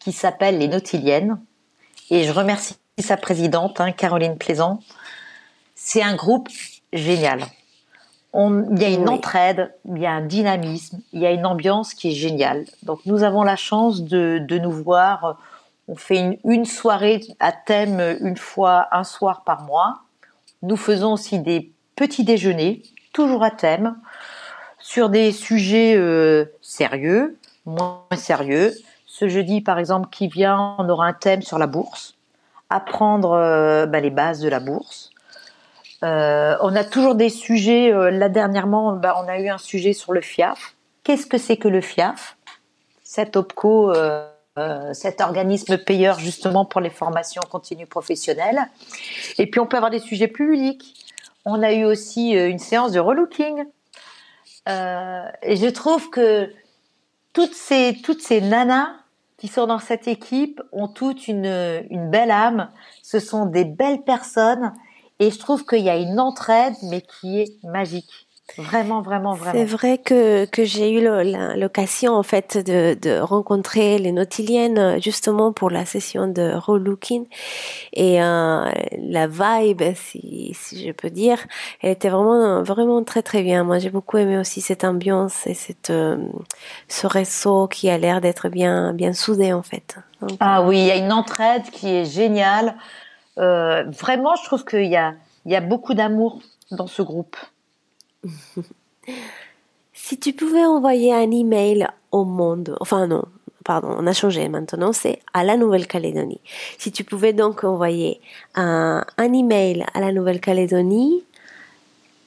qui 0.00 0.12
s'appelle 0.12 0.58
les 0.58 0.68
Nautiliennes. 0.68 1.40
Et 2.10 2.24
je 2.24 2.32
remercie 2.32 2.76
sa 2.98 3.16
présidente, 3.16 3.80
hein, 3.80 3.92
Caroline 3.92 4.36
Plaisant. 4.36 4.80
C'est 5.74 6.02
un 6.02 6.16
groupe 6.16 6.48
génial 6.92 7.46
il 8.34 8.80
y 8.80 8.84
a 8.84 8.88
une 8.88 9.08
entraide, 9.08 9.74
il 9.86 9.98
y 9.98 10.06
a 10.06 10.12
un 10.12 10.20
dynamisme, 10.20 11.00
il 11.12 11.20
y 11.20 11.26
a 11.26 11.32
une 11.32 11.46
ambiance 11.46 11.94
qui 11.94 12.10
est 12.10 12.14
géniale. 12.14 12.64
Donc 12.82 13.00
nous 13.06 13.22
avons 13.24 13.42
la 13.42 13.56
chance 13.56 14.02
de, 14.02 14.38
de 14.38 14.58
nous 14.58 14.70
voir. 14.70 15.38
On 15.88 15.96
fait 15.96 16.18
une, 16.18 16.38
une, 16.44 16.64
soirée 16.64 17.20
à 17.40 17.50
thème 17.50 18.00
une 18.20 18.36
fois, 18.36 18.86
un 18.92 19.04
soir 19.04 19.42
par 19.44 19.62
mois. 19.62 20.02
Nous 20.62 20.76
faisons 20.76 21.14
aussi 21.14 21.40
des 21.40 21.72
petits 21.96 22.24
déjeuners, 22.24 22.82
toujours 23.12 23.42
à 23.42 23.50
thème, 23.50 23.96
sur 24.78 25.08
des 25.08 25.32
sujets 25.32 25.96
euh, 25.96 26.44
sérieux, 26.62 27.36
moins 27.66 28.04
sérieux. 28.14 28.74
Ce 29.20 29.28
jeudi, 29.28 29.60
par 29.60 29.78
exemple, 29.78 30.08
qui 30.08 30.28
vient, 30.28 30.76
on 30.78 30.88
aura 30.88 31.04
un 31.04 31.12
thème 31.12 31.42
sur 31.42 31.58
la 31.58 31.66
bourse, 31.66 32.14
apprendre 32.70 33.32
euh, 33.32 33.84
bah, 33.84 34.00
les 34.00 34.08
bases 34.08 34.40
de 34.40 34.48
la 34.48 34.60
bourse. 34.60 35.10
Euh, 36.02 36.56
on 36.62 36.74
a 36.74 36.84
toujours 36.84 37.14
des 37.14 37.28
sujets. 37.28 37.92
Euh, 37.92 38.10
là 38.10 38.30
dernièrement, 38.30 38.94
bah, 38.94 39.22
on 39.22 39.28
a 39.28 39.38
eu 39.38 39.50
un 39.50 39.58
sujet 39.58 39.92
sur 39.92 40.14
le 40.14 40.22
FIAF. 40.22 40.74
Qu'est-ce 41.04 41.26
que 41.26 41.36
c'est 41.36 41.58
que 41.58 41.68
le 41.68 41.82
FIAF 41.82 42.38
Cet 43.04 43.36
OPCO, 43.36 43.92
cet 44.94 45.20
organisme 45.20 45.76
payeur 45.76 46.18
justement 46.18 46.64
pour 46.64 46.80
les 46.80 46.88
formations 46.88 47.42
continues 47.50 47.86
professionnelles. 47.86 48.70
Et 49.36 49.50
puis 49.50 49.60
on 49.60 49.66
peut 49.66 49.76
avoir 49.76 49.90
des 49.90 49.98
sujets 49.98 50.28
plus 50.28 50.50
ludiques. 50.50 50.94
On 51.44 51.62
a 51.62 51.74
eu 51.74 51.84
aussi 51.84 52.30
une 52.30 52.58
séance 52.58 52.92
de 52.92 53.00
relooking. 53.00 53.66
et 54.66 55.56
je 55.56 55.68
trouve 55.68 56.08
que 56.08 56.50
toutes 57.34 57.54
ces 57.54 58.00
toutes 58.02 58.22
ces 58.22 58.40
nanas 58.40 58.99
qui 59.40 59.48
sont 59.48 59.66
dans 59.66 59.78
cette 59.78 60.06
équipe 60.06 60.60
ont 60.70 60.86
toutes 60.86 61.26
une, 61.26 61.82
une 61.90 62.10
belle 62.10 62.30
âme. 62.30 62.70
Ce 63.02 63.18
sont 63.18 63.46
des 63.46 63.64
belles 63.64 64.02
personnes 64.02 64.74
et 65.18 65.30
je 65.30 65.38
trouve 65.38 65.64
qu'il 65.64 65.80
y 65.80 65.88
a 65.88 65.96
une 65.96 66.20
entraide, 66.20 66.74
mais 66.90 67.00
qui 67.00 67.40
est 67.40 67.64
magique. 67.64 68.28
Vraiment, 68.58 69.02
vraiment, 69.02 69.34
vraiment. 69.34 69.58
C'est 69.58 69.64
vrai 69.64 69.98
que, 69.98 70.44
que 70.46 70.64
j'ai 70.64 70.92
eu 70.92 71.06
l'occasion, 71.56 72.14
en 72.14 72.22
fait, 72.22 72.58
de, 72.58 72.96
de 73.00 73.18
rencontrer 73.20 73.98
les 73.98 74.12
Nautiliennes, 74.12 75.00
justement, 75.00 75.52
pour 75.52 75.70
la 75.70 75.84
session 75.84 76.26
de 76.26 76.52
relooking. 76.54 77.26
Et 77.92 78.22
euh, 78.22 78.70
la 78.98 79.26
vibe, 79.26 79.82
si, 79.94 80.52
si 80.54 80.86
je 80.86 80.92
peux 80.92 81.10
dire, 81.10 81.38
elle 81.80 81.90
était 81.90 82.08
vraiment, 82.08 82.62
vraiment 82.62 83.02
très, 83.04 83.22
très 83.22 83.42
bien. 83.42 83.64
Moi, 83.64 83.78
j'ai 83.78 83.90
beaucoup 83.90 84.18
aimé 84.18 84.38
aussi 84.38 84.60
cette 84.60 84.84
ambiance 84.84 85.46
et 85.46 85.54
cette, 85.54 85.90
euh, 85.90 86.16
ce 86.88 87.06
réseau 87.06 87.68
qui 87.68 87.90
a 87.90 87.98
l'air 87.98 88.20
d'être 88.20 88.48
bien, 88.48 88.92
bien 88.92 89.12
soudé, 89.12 89.52
en 89.52 89.62
fait. 89.62 89.96
ah 90.40 90.62
oui, 90.62 90.78
il 90.78 90.86
y 90.86 90.90
a 90.90 90.96
une 90.96 91.12
entraide 91.12 91.64
qui 91.70 91.88
est 91.88 92.04
géniale. 92.04 92.74
Euh, 93.38 93.84
vraiment, 93.90 94.34
je 94.36 94.44
trouve 94.44 94.64
qu'il 94.64 94.86
y 94.86 94.96
a, 94.96 95.14
il 95.46 95.52
y 95.52 95.56
a 95.56 95.60
beaucoup 95.60 95.94
d'amour 95.94 96.40
dans 96.70 96.86
ce 96.86 97.02
groupe. 97.02 97.36
si 99.92 100.18
tu 100.18 100.32
pouvais 100.32 100.64
envoyer 100.64 101.14
un 101.14 101.30
email 101.30 101.86
au 102.12 102.24
monde, 102.24 102.76
enfin 102.80 103.06
non, 103.06 103.24
pardon, 103.64 103.94
on 103.98 104.06
a 104.06 104.12
changé 104.12 104.48
maintenant, 104.48 104.92
c'est 104.92 105.20
à 105.32 105.44
la 105.44 105.56
Nouvelle-Calédonie. 105.56 106.40
Si 106.78 106.92
tu 106.92 107.04
pouvais 107.04 107.32
donc 107.32 107.64
envoyer 107.64 108.20
un, 108.54 109.04
un 109.16 109.32
email 109.32 109.84
à 109.94 110.00
la 110.00 110.12
Nouvelle-Calédonie, 110.12 111.24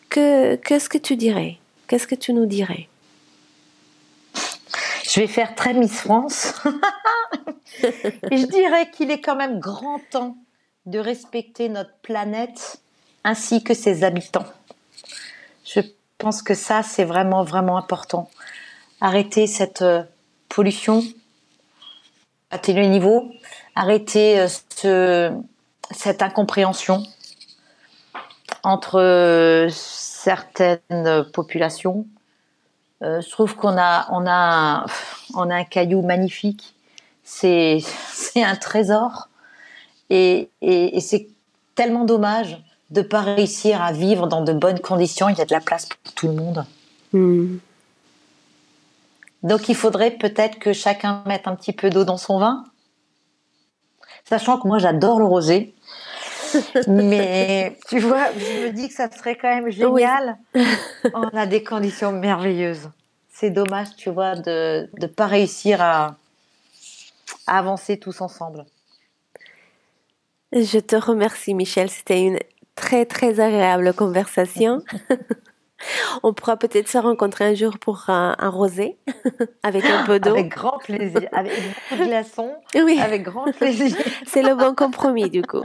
que, 0.09 0.55
qu'est-ce 0.55 0.89
que 0.89 0.97
tu 0.97 1.15
dirais? 1.15 1.57
Qu'est-ce 1.87 2.07
que 2.07 2.15
tu 2.15 2.33
nous 2.33 2.45
dirais? 2.45 2.87
Je 5.09 5.19
vais 5.19 5.27
faire 5.27 5.55
très 5.55 5.73
Miss 5.73 5.99
France. 5.99 6.53
Et 8.31 8.37
je 8.37 8.47
dirais 8.47 8.89
qu'il 8.91 9.11
est 9.11 9.21
quand 9.21 9.35
même 9.35 9.59
grand 9.59 9.99
temps 10.11 10.37
de 10.85 10.99
respecter 10.99 11.69
notre 11.69 11.95
planète 12.01 12.81
ainsi 13.23 13.63
que 13.63 13.73
ses 13.73 14.03
habitants. 14.03 14.45
Je 15.73 15.81
pense 16.17 16.41
que 16.41 16.53
ça, 16.53 16.83
c'est 16.83 17.03
vraiment, 17.03 17.43
vraiment 17.43 17.77
important. 17.77 18.29
Arrêter 19.01 19.47
cette 19.47 19.81
euh, 19.81 20.03
pollution 20.49 21.03
à 22.51 22.59
tel 22.59 22.89
niveau, 22.89 23.31
arrêter 23.75 24.39
euh, 24.39 24.47
ce, 24.75 25.31
cette 25.91 26.21
incompréhension 26.21 27.03
entre 28.63 28.99
euh, 28.99 29.69
certaines 29.69 31.25
populations. 31.33 32.05
je 33.01 33.29
trouve 33.29 33.55
qu'on 33.55 33.77
a, 33.77 34.07
on 34.11 34.25
a, 34.25 34.85
on 35.33 35.49
a 35.49 35.55
un 35.55 35.65
caillou 35.65 36.01
magnifique. 36.01 36.75
C'est, 37.23 37.79
c'est 38.13 38.43
un 38.43 38.55
trésor 38.55 39.27
et, 40.09 40.49
c'est 41.01 41.27
tellement 41.75 42.05
dommage 42.05 42.63
de 42.93 43.01
ne 43.01 43.05
pas 43.05 43.21
réussir 43.21 43.81
à 43.81 43.91
vivre 43.91 44.27
dans 44.27 44.41
de 44.41 44.53
bonnes 44.53 44.79
conditions. 44.79 45.27
Il 45.27 45.37
y 45.37 45.41
a 45.41 45.45
de 45.45 45.53
la 45.53 45.59
place 45.59 45.87
pour 45.87 46.13
tout 46.13 46.27
le 46.27 46.33
monde. 46.33 46.65
Hmm. 47.11 47.57
Donc 49.41 49.67
il 49.67 49.75
faudrait 49.75 50.11
peut-être 50.11 50.59
que 50.59 50.73
chacun 50.73 51.23
mette 51.25 51.47
un 51.47 51.55
petit 51.55 51.73
peu 51.73 51.89
d'eau 51.89 52.05
dans 52.05 52.17
son 52.17 52.39
vin. 52.39 52.63
Sachant 54.25 54.59
que 54.59 54.67
moi 54.67 54.77
j'adore 54.77 55.19
le 55.19 55.25
rosé. 55.25 55.73
Mais 56.87 57.77
tu 57.89 57.99
vois, 57.99 58.27
je 58.37 58.67
me 58.67 58.71
dis 58.71 58.87
que 58.87 58.93
ça 58.93 59.11
serait 59.11 59.35
quand 59.35 59.49
même 59.49 59.71
génial. 59.71 60.37
On 61.15 61.27
a 61.29 61.47
des 61.47 61.63
conditions 61.63 62.11
merveilleuses. 62.11 62.89
C'est 63.29 63.49
dommage, 63.49 63.95
tu 63.97 64.11
vois, 64.11 64.35
de 64.35 64.87
ne 65.01 65.07
pas 65.07 65.25
réussir 65.25 65.81
à 65.81 66.15
avancer 67.47 67.97
tous 67.97 68.21
ensemble. 68.21 68.65
Je 70.53 70.77
te 70.77 70.95
remercie, 70.95 71.55
Michel. 71.55 71.89
C'était 71.89 72.21
une 72.21 72.37
très, 72.75 73.05
très 73.05 73.39
agréable 73.39 73.93
conversation. 73.93 74.81
On 76.23 76.33
pourra 76.33 76.57
peut-être 76.57 76.87
se 76.87 76.97
rencontrer 76.97 77.45
un 77.45 77.55
jour 77.55 77.77
pour 77.77 78.05
un, 78.07 78.35
rosé 78.49 78.97
avec 79.63 79.85
un 79.85 80.05
peu 80.05 80.19
d'eau. 80.19 80.31
Avec 80.31 80.49
grand 80.49 80.77
plaisir, 80.77 81.27
avec 81.33 81.51
beaucoup 81.89 82.03
de 82.03 82.07
glaçons. 82.07 82.53
Oui. 82.75 82.99
Avec 83.01 83.23
grand 83.23 83.51
plaisir. 83.51 83.95
C'est 84.25 84.43
le 84.43 84.55
bon 84.55 84.75
compromis 84.75 85.29
du 85.29 85.41
coup. 85.41 85.63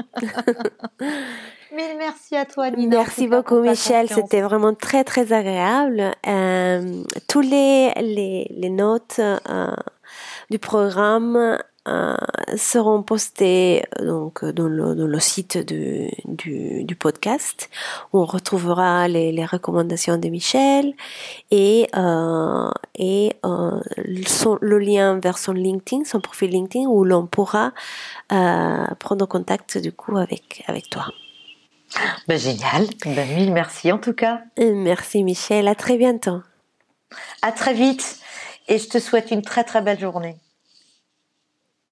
Mille 1.70 1.96
merci 1.98 2.34
à 2.34 2.46
toi, 2.46 2.70
Nina. 2.70 2.96
Merci 2.98 3.28
beaucoup, 3.28 3.60
Michel. 3.60 4.08
C'était 4.08 4.40
vraiment 4.40 4.74
très, 4.74 5.04
très 5.04 5.32
agréable. 5.32 6.12
Euh, 6.26 7.04
tous 7.28 7.42
les, 7.42 7.92
les, 8.00 8.50
les 8.50 8.70
notes 8.70 9.20
euh, 9.20 9.76
du 10.50 10.58
programme 10.58 11.58
seront 12.56 13.02
postés 13.02 13.84
donc 14.00 14.44
dans 14.44 14.68
le, 14.68 14.94
dans 14.94 15.06
le 15.06 15.20
site 15.20 15.58
du, 15.58 16.10
du, 16.24 16.96
podcast 16.96 17.70
où 18.12 18.20
on 18.20 18.24
retrouvera 18.24 19.06
les, 19.08 19.32
les 19.32 19.44
recommandations 19.44 20.18
de 20.18 20.28
Michel 20.28 20.94
et, 21.50 21.88
euh, 21.96 22.70
et 22.96 23.32
euh, 23.44 23.80
son, 24.26 24.58
le 24.60 24.78
lien 24.78 25.18
vers 25.20 25.38
son 25.38 25.52
LinkedIn, 25.52 26.04
son 26.04 26.20
profil 26.20 26.50
LinkedIn 26.50 26.86
où 26.86 27.04
l'on 27.04 27.26
pourra 27.26 27.72
euh, 28.32 28.86
prendre 28.98 29.26
contact 29.26 29.78
du 29.78 29.92
coup 29.92 30.16
avec, 30.16 30.64
avec 30.66 30.90
toi. 30.90 31.06
Ben, 32.26 32.38
génial, 32.38 32.86
ben, 33.04 33.28
mille 33.34 33.52
merci 33.52 33.92
en 33.92 33.98
tout 33.98 34.12
cas. 34.12 34.42
Merci 34.58 35.22
Michel, 35.24 35.68
à 35.68 35.74
très 35.74 35.96
bientôt. 35.96 36.42
À 37.42 37.52
très 37.52 37.74
vite 37.74 38.18
et 38.68 38.78
je 38.78 38.88
te 38.88 38.98
souhaite 38.98 39.30
une 39.30 39.42
très 39.42 39.64
très 39.64 39.80
belle 39.80 39.98
journée. 39.98 40.36